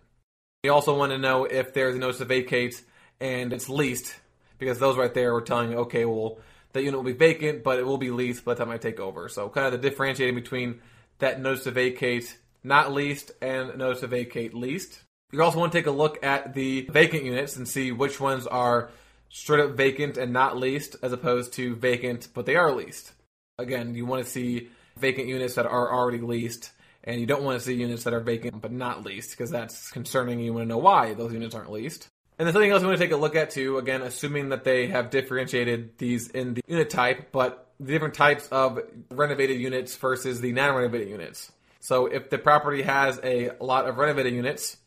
You 0.63 0.71
also 0.71 0.95
want 0.95 1.11
to 1.11 1.17
know 1.17 1.45
if 1.45 1.73
there's 1.73 1.95
a 1.95 1.97
notice 1.97 2.19
to 2.19 2.25
vacate 2.25 2.83
and 3.19 3.51
it's 3.51 3.67
leased, 3.67 4.15
because 4.59 4.77
those 4.77 4.95
right 4.95 5.11
there 5.11 5.33
are 5.33 5.41
telling 5.41 5.71
you, 5.71 5.77
okay, 5.79 6.05
well, 6.05 6.37
that 6.73 6.83
unit 6.83 6.99
will 6.99 7.03
be 7.03 7.13
vacant, 7.13 7.63
but 7.63 7.79
it 7.79 7.85
will 7.85 7.97
be 7.97 8.11
leased 8.11 8.45
by 8.45 8.53
the 8.53 8.63
time 8.63 8.71
I 8.71 8.77
take 8.77 8.99
over. 8.99 9.27
So 9.27 9.49
kind 9.49 9.65
of 9.65 9.71
the 9.71 9.89
differentiating 9.89 10.35
between 10.35 10.79
that 11.17 11.41
notice 11.41 11.63
to 11.63 11.71
vacate 11.71 12.37
not 12.63 12.93
leased 12.93 13.31
and 13.41 13.75
notice 13.75 14.01
to 14.01 14.07
vacate 14.07 14.53
leased. 14.53 15.01
You 15.31 15.41
also 15.41 15.57
want 15.57 15.71
to 15.71 15.77
take 15.79 15.87
a 15.87 15.91
look 15.91 16.23
at 16.23 16.53
the 16.53 16.81
vacant 16.91 17.23
units 17.23 17.55
and 17.55 17.67
see 17.67 17.91
which 17.91 18.19
ones 18.19 18.45
are 18.45 18.91
straight 19.29 19.61
up 19.61 19.71
vacant 19.71 20.17
and 20.17 20.31
not 20.31 20.57
leased 20.57 20.95
as 21.01 21.11
opposed 21.11 21.53
to 21.53 21.75
vacant 21.75 22.27
but 22.35 22.45
they 22.45 22.55
are 22.55 22.71
leased. 22.71 23.13
Again, 23.57 23.95
you 23.95 24.05
want 24.05 24.23
to 24.23 24.29
see 24.29 24.69
vacant 24.95 25.27
units 25.27 25.55
that 25.55 25.65
are 25.65 25.91
already 25.91 26.19
leased 26.19 26.69
and 27.03 27.19
you 27.19 27.25
don't 27.25 27.43
want 27.43 27.59
to 27.59 27.65
see 27.65 27.73
units 27.73 28.03
that 28.03 28.13
are 28.13 28.19
vacant 28.19 28.61
but 28.61 28.71
not 28.71 29.03
leased 29.03 29.31
because 29.31 29.49
that's 29.49 29.89
concerning. 29.91 30.39
You 30.39 30.53
want 30.53 30.65
to 30.65 30.69
know 30.69 30.77
why 30.77 31.13
those 31.13 31.33
units 31.33 31.55
aren't 31.55 31.71
leased. 31.71 32.09
And 32.37 32.47
there's 32.47 32.53
something 32.53 32.71
else 32.71 32.81
we 32.81 32.87
want 32.87 32.99
to 32.99 33.05
take 33.05 33.13
a 33.13 33.17
look 33.17 33.35
at 33.35 33.51
too, 33.51 33.77
again, 33.77 34.01
assuming 34.01 34.49
that 34.49 34.63
they 34.63 34.87
have 34.87 35.09
differentiated 35.09 35.97
these 35.97 36.27
in 36.29 36.55
the 36.55 36.61
unit 36.67 36.89
type, 36.89 37.31
but 37.31 37.71
the 37.79 37.91
different 37.91 38.13
types 38.13 38.47
of 38.47 38.79
renovated 39.09 39.59
units 39.59 39.95
versus 39.95 40.41
the 40.41 40.51
non-renovated 40.51 41.09
units. 41.09 41.51
So 41.79 42.05
if 42.05 42.29
the 42.29 42.37
property 42.37 42.83
has 42.83 43.19
a 43.23 43.51
lot 43.59 43.87
of 43.87 43.97
renovated 43.97 44.33
units, 44.33 44.77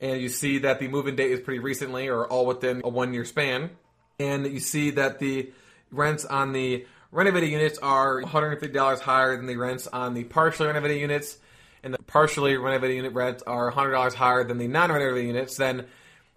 and 0.00 0.20
you 0.20 0.28
see 0.28 0.58
that 0.58 0.78
the 0.78 0.88
move-in 0.88 1.16
date 1.16 1.30
is 1.30 1.40
pretty 1.40 1.60
recently 1.60 2.08
or 2.08 2.26
all 2.26 2.46
within 2.46 2.82
a 2.84 2.88
one-year 2.88 3.24
span, 3.24 3.70
and 4.18 4.46
you 4.46 4.60
see 4.60 4.90
that 4.90 5.18
the 5.18 5.52
rents 5.90 6.24
on 6.24 6.52
the 6.52 6.86
renovated 7.10 7.50
units 7.50 7.78
are 7.78 8.22
$150 8.22 9.00
higher 9.00 9.36
than 9.36 9.46
the 9.46 9.56
rents 9.56 9.86
on 9.86 10.14
the 10.14 10.24
partially 10.24 10.66
renovated 10.66 10.98
units, 10.98 11.38
and 11.84 11.92
the 11.92 11.98
partially 11.98 12.56
renovated 12.56 12.96
unit 12.96 13.12
rents 13.12 13.42
are 13.46 13.70
$100 13.70 14.14
higher 14.14 14.42
than 14.42 14.58
the 14.58 14.66
non-renovated 14.66 15.26
units, 15.28 15.56
then 15.56 15.86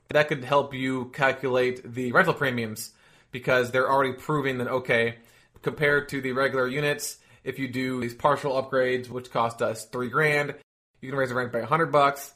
that 0.10 0.28
could 0.28 0.44
help 0.44 0.74
you 0.74 1.06
calculate 1.14 1.94
the 1.94 2.12
rental 2.12 2.34
premiums 2.34 2.92
because 3.32 3.72
they're 3.72 3.90
already 3.90 4.14
proving 4.14 4.58
that 4.58 4.68
okay, 4.68 5.16
compared 5.62 6.10
to 6.10 6.22
the 6.22 6.34
regular 6.34 6.68
units, 6.68 7.18
if 7.44 7.60
you 7.60 7.68
do 7.68 8.02
these 8.02 8.14
partial 8.14 8.62
upgrades, 8.62 9.10
which 9.10 9.32
cost 9.32 9.62
us 9.62 9.86
three 9.86 10.10
grand, 10.10 10.54
you 11.02 11.10
can 11.10 11.18
raise 11.18 11.30
the 11.30 11.36
rent 11.36 11.52
by 11.52 11.62
hundred 11.62 11.92
bucks. 11.92 12.34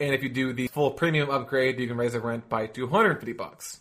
And 0.00 0.14
if 0.14 0.22
you 0.22 0.28
do 0.28 0.52
the 0.52 0.68
full 0.68 0.92
premium 0.92 1.30
upgrade, 1.30 1.78
you 1.78 1.86
can 1.86 1.96
raise 1.96 2.14
the 2.14 2.20
rent 2.20 2.48
by 2.48 2.66
250 2.66 3.32
bucks. 3.34 3.80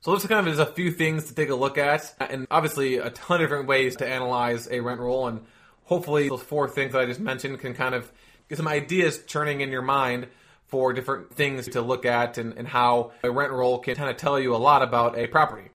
So 0.00 0.14
this 0.14 0.26
kind 0.26 0.46
of 0.46 0.52
is 0.52 0.60
a 0.60 0.66
few 0.66 0.92
things 0.92 1.24
to 1.24 1.34
take 1.34 1.48
a 1.48 1.54
look 1.54 1.76
at, 1.78 2.14
and 2.20 2.46
obviously 2.50 2.98
a 2.98 3.10
ton 3.10 3.40
of 3.40 3.44
different 3.44 3.66
ways 3.66 3.96
to 3.96 4.06
analyze 4.06 4.68
a 4.70 4.80
rent 4.80 5.00
roll. 5.00 5.26
And 5.26 5.40
hopefully 5.88 6.28
those 6.28 6.42
four 6.42 6.68
things 6.68 6.92
that 6.92 7.00
I 7.00 7.06
just 7.06 7.18
mentioned 7.18 7.58
can 7.60 7.72
kind 7.72 7.94
of 7.94 8.12
get 8.48 8.58
some 8.58 8.68
ideas 8.68 9.24
churning 9.26 9.62
in 9.62 9.70
your 9.70 9.82
mind 9.82 10.28
for 10.66 10.92
different 10.92 11.34
things 11.34 11.66
to 11.68 11.80
look 11.80 12.04
at 12.04 12.36
and, 12.36 12.52
and 12.58 12.68
how 12.68 13.12
a 13.22 13.30
rent 13.30 13.52
roll 13.52 13.78
can 13.78 13.96
kind 13.96 14.10
of 14.10 14.18
tell 14.18 14.38
you 14.38 14.54
a 14.54 14.58
lot 14.58 14.82
about 14.82 15.18
a 15.18 15.26
property. 15.26 15.70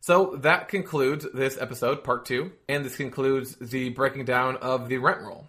So 0.00 0.36
that 0.40 0.68
concludes 0.68 1.26
this 1.32 1.56
episode, 1.58 2.02
part 2.02 2.26
two, 2.26 2.52
and 2.68 2.84
this 2.84 2.96
concludes 2.96 3.54
the 3.54 3.90
breaking 3.90 4.24
down 4.24 4.56
of 4.56 4.88
the 4.88 4.98
rent 4.98 5.20
roll. 5.20 5.46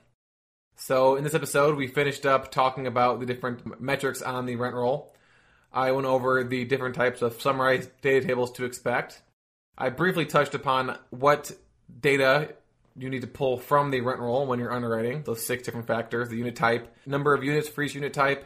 So 0.76 1.16
in 1.16 1.24
this 1.24 1.34
episode, 1.34 1.76
we 1.76 1.88
finished 1.88 2.26
up 2.26 2.52
talking 2.52 2.86
about 2.86 3.20
the 3.20 3.26
different 3.26 3.82
metrics 3.82 4.22
on 4.22 4.46
the 4.46 4.58
rent 4.58 4.76
roll. 4.76 5.12
I 5.74 5.92
went 5.92 6.06
over 6.06 6.44
the 6.44 6.66
different 6.66 6.96
types 6.96 7.24
of 7.24 7.42
summarized 7.42 7.90
data 8.02 8.28
tables 8.28 8.52
to 8.54 8.66
expect. 8.66 9.24
I 9.76 9.90
briefly 9.90 10.26
touched 10.26 10.54
upon 10.54 10.98
what 11.10 11.52
data 12.00 12.54
you 12.98 13.10
need 13.10 13.22
to 13.22 13.28
pull 13.28 13.58
from 13.58 13.92
the 13.92 14.02
rent 14.02 14.20
roll 14.20 14.46
when 14.48 14.60
you're 14.60 14.72
underwriting, 14.72 15.24
those 15.24 15.46
six 15.46 15.64
different 15.64 15.88
factors 15.88 16.30
the 16.30 16.38
unit 16.38 16.56
type, 16.56 16.96
number 17.06 17.34
of 17.34 17.44
units 17.44 17.68
for 17.68 17.82
each 17.82 17.96
unit 17.96 18.14
type, 18.14 18.46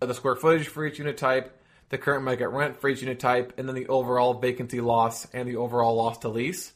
the 0.00 0.14
square 0.14 0.36
footage 0.36 0.68
for 0.68 0.86
each 0.86 0.98
unit 0.98 1.16
type, 1.16 1.60
the 1.90 1.98
current 1.98 2.24
market 2.24 2.48
rent 2.48 2.80
for 2.80 2.88
each 2.88 3.02
unit 3.02 3.20
type, 3.20 3.52
and 3.58 3.68
then 3.68 3.74
the 3.74 3.88
overall 3.88 4.34
vacancy 4.34 4.80
loss 4.80 5.26
and 5.32 5.48
the 5.48 5.56
overall 5.56 5.96
loss 5.96 6.18
to 6.18 6.28
lease. 6.28 6.72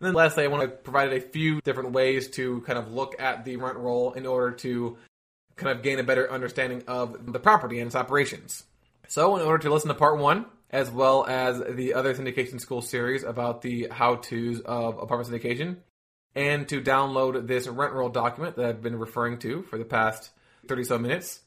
And 0.00 0.06
then 0.06 0.14
lastly, 0.14 0.44
I 0.44 0.48
want 0.48 0.62
to 0.62 0.68
provide 0.68 1.12
a 1.12 1.20
few 1.20 1.60
different 1.60 1.92
ways 1.92 2.28
to 2.30 2.60
kind 2.62 2.78
of 2.78 2.92
look 2.92 3.20
at 3.20 3.44
the 3.44 3.56
rent 3.56 3.78
roll 3.78 4.12
in 4.12 4.26
order 4.26 4.56
to 4.56 4.96
kind 5.56 5.76
of 5.76 5.82
gain 5.82 5.98
a 5.98 6.04
better 6.04 6.30
understanding 6.30 6.84
of 6.86 7.32
the 7.32 7.40
property 7.40 7.80
and 7.80 7.88
its 7.88 7.96
operations. 7.96 8.64
So, 9.08 9.36
in 9.36 9.42
order 9.42 9.62
to 9.62 9.72
listen 9.72 9.88
to 9.88 9.94
part 9.94 10.18
one, 10.18 10.46
as 10.70 10.90
well 10.90 11.26
as 11.26 11.60
the 11.68 11.94
other 11.94 12.14
syndication 12.14 12.60
school 12.60 12.82
series 12.82 13.24
about 13.24 13.62
the 13.62 13.88
how 13.90 14.16
to's 14.16 14.60
of 14.60 14.98
apartment 14.98 15.30
syndication, 15.30 15.78
and 16.34 16.68
to 16.68 16.80
download 16.80 17.46
this 17.46 17.66
rent 17.66 17.92
roll 17.92 18.08
document 18.08 18.56
that 18.56 18.66
I've 18.66 18.82
been 18.82 18.98
referring 18.98 19.38
to 19.40 19.62
for 19.62 19.78
the 19.78 19.84
past 19.84 20.30
30 20.66 20.84
some 20.84 21.02
minutes, 21.02 21.40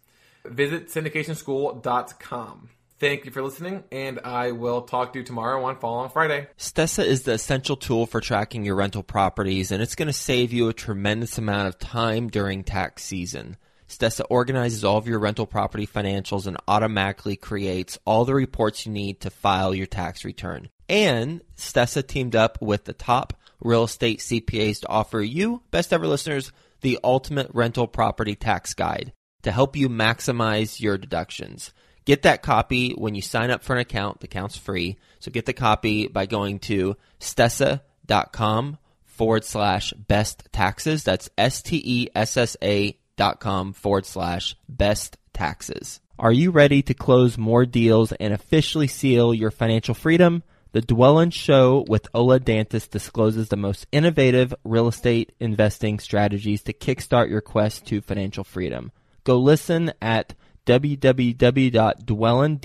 visit 0.46 0.88
syndicationschool.com. 0.88 2.70
Thank 3.00 3.26
you 3.26 3.32
for 3.32 3.42
listening, 3.42 3.84
and 3.92 4.20
I 4.24 4.52
will 4.52 4.84
talk 4.84 5.14
to 5.14 5.20
you 5.20 5.26
tomorrow 5.26 5.64
on 5.64 5.80
Follow 5.80 5.96
Along 5.96 6.10
Friday. 6.10 6.48
Stessa 6.56 7.04
is 7.04 7.24
the 7.24 7.32
essential 7.32 7.76
tool 7.76 8.06
for 8.06 8.22
tracking 8.22 8.64
your 8.64 8.76
rental 8.76 9.02
properties, 9.02 9.72
and 9.72 9.82
it's 9.82 9.96
going 9.96 10.06
to 10.06 10.14
save 10.14 10.54
you 10.54 10.70
a 10.70 10.74
tremendous 10.74 11.40
amount 11.40 11.68
of 11.68 11.80
time 11.80 12.30
during 12.30 12.64
tax 12.64 13.04
season. 13.04 13.58
Stessa 13.92 14.24
organizes 14.30 14.84
all 14.84 14.98
of 14.98 15.08
your 15.08 15.18
rental 15.18 15.48
property 15.48 15.88
financials 15.88 16.46
and 16.46 16.58
automatically 16.68 17.36
creates 17.36 17.98
all 18.06 18.24
the 18.24 18.36
reports 18.36 18.86
you 18.86 18.92
need 18.92 19.20
to 19.22 19.32
file 19.32 19.74
your 19.74 19.88
tax 19.88 20.24
return. 20.24 20.70
And 20.88 21.42
Stessa 21.58 22.06
teamed 22.06 22.36
up 22.36 22.62
with 22.62 22.86
the 22.86 22.94
top 22.94 23.34
real 23.62 23.86
estate 23.86 24.20
CPAs 24.20 24.82
to 24.82 24.90
offer 24.90 25.22
you, 25.22 25.62
best 25.72 25.94
ever 25.94 26.08
listeners, 26.08 26.52
the 26.82 27.00
ultimate 27.04 27.50
rental 27.54 27.88
property 27.88 28.36
tax 28.36 28.74
guide 28.74 29.14
to 29.44 29.52
help 29.52 29.76
you 29.76 29.90
maximize 29.90 30.80
your 30.80 30.98
deductions. 30.98 31.72
Get 32.06 32.24
that 32.24 32.42
copy 32.42 32.92
when 32.92 33.16
you 33.16 33.22
sign 33.22 33.52
up 33.52 33.64
for 33.64 33.74
an 33.74 33.80
account. 33.80 34.20
The 34.20 34.26
account's 34.26 34.58
free. 34.58 34.98
So 35.20 35.32
get 35.32 35.46
the 35.46 35.54
copy 35.54 36.08
by 36.08 36.26
going 36.26 36.60
to 36.60 36.98
stessa.com 37.20 38.78
forward 39.06 39.46
slash 39.46 39.94
best 39.94 40.48
taxes. 40.52 41.04
That's 41.04 41.30
S 41.38 41.62
T 41.62 41.82
E 41.84 42.10
S 42.16 42.38
S 42.38 42.58
A 42.62 42.98
dot 43.18 43.40
com 43.40 43.74
forward 43.74 44.06
slash 44.06 44.56
best 44.68 45.18
taxes. 45.34 46.00
Are 46.18 46.32
you 46.32 46.52
ready 46.52 46.82
to 46.84 46.94
close 46.94 47.38
more 47.38 47.66
deals 47.66 48.12
and 48.14 48.34
officially 48.34 48.88
seal 48.88 49.34
your 49.34 49.52
financial 49.52 49.94
freedom? 49.94 50.44
The 50.74 50.82
Dwellynn 50.82 51.32
Show 51.32 51.84
with 51.90 52.08
Ola 52.14 52.40
Dantis 52.40 52.90
discloses 52.90 53.50
the 53.50 53.58
most 53.58 53.86
innovative 53.92 54.54
real 54.64 54.88
estate 54.88 55.34
investing 55.38 56.00
strategies 56.00 56.64
to 56.64 56.72
kickstart 56.72 57.30
your 57.30 57.42
quest 57.42 57.86
to 57.88 58.00
financial 58.00 58.46
freedom. 58.46 58.94
Go 59.26 59.38
listen 59.38 59.92
at 60.02 60.34
www.dwellynn 60.66 62.62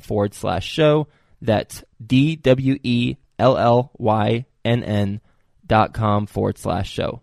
forward 0.00 0.34
slash 0.34 0.66
show. 0.66 1.08
That's 1.42 1.84
D 2.04 2.36
W 2.36 2.78
E 2.82 3.16
L 3.38 3.58
L 3.58 3.90
Y 3.98 4.46
N 4.64 4.82
N 4.82 5.20
dot 5.66 5.92
com 5.92 6.26
forward 6.26 6.56
slash 6.56 6.90
show. 6.90 7.22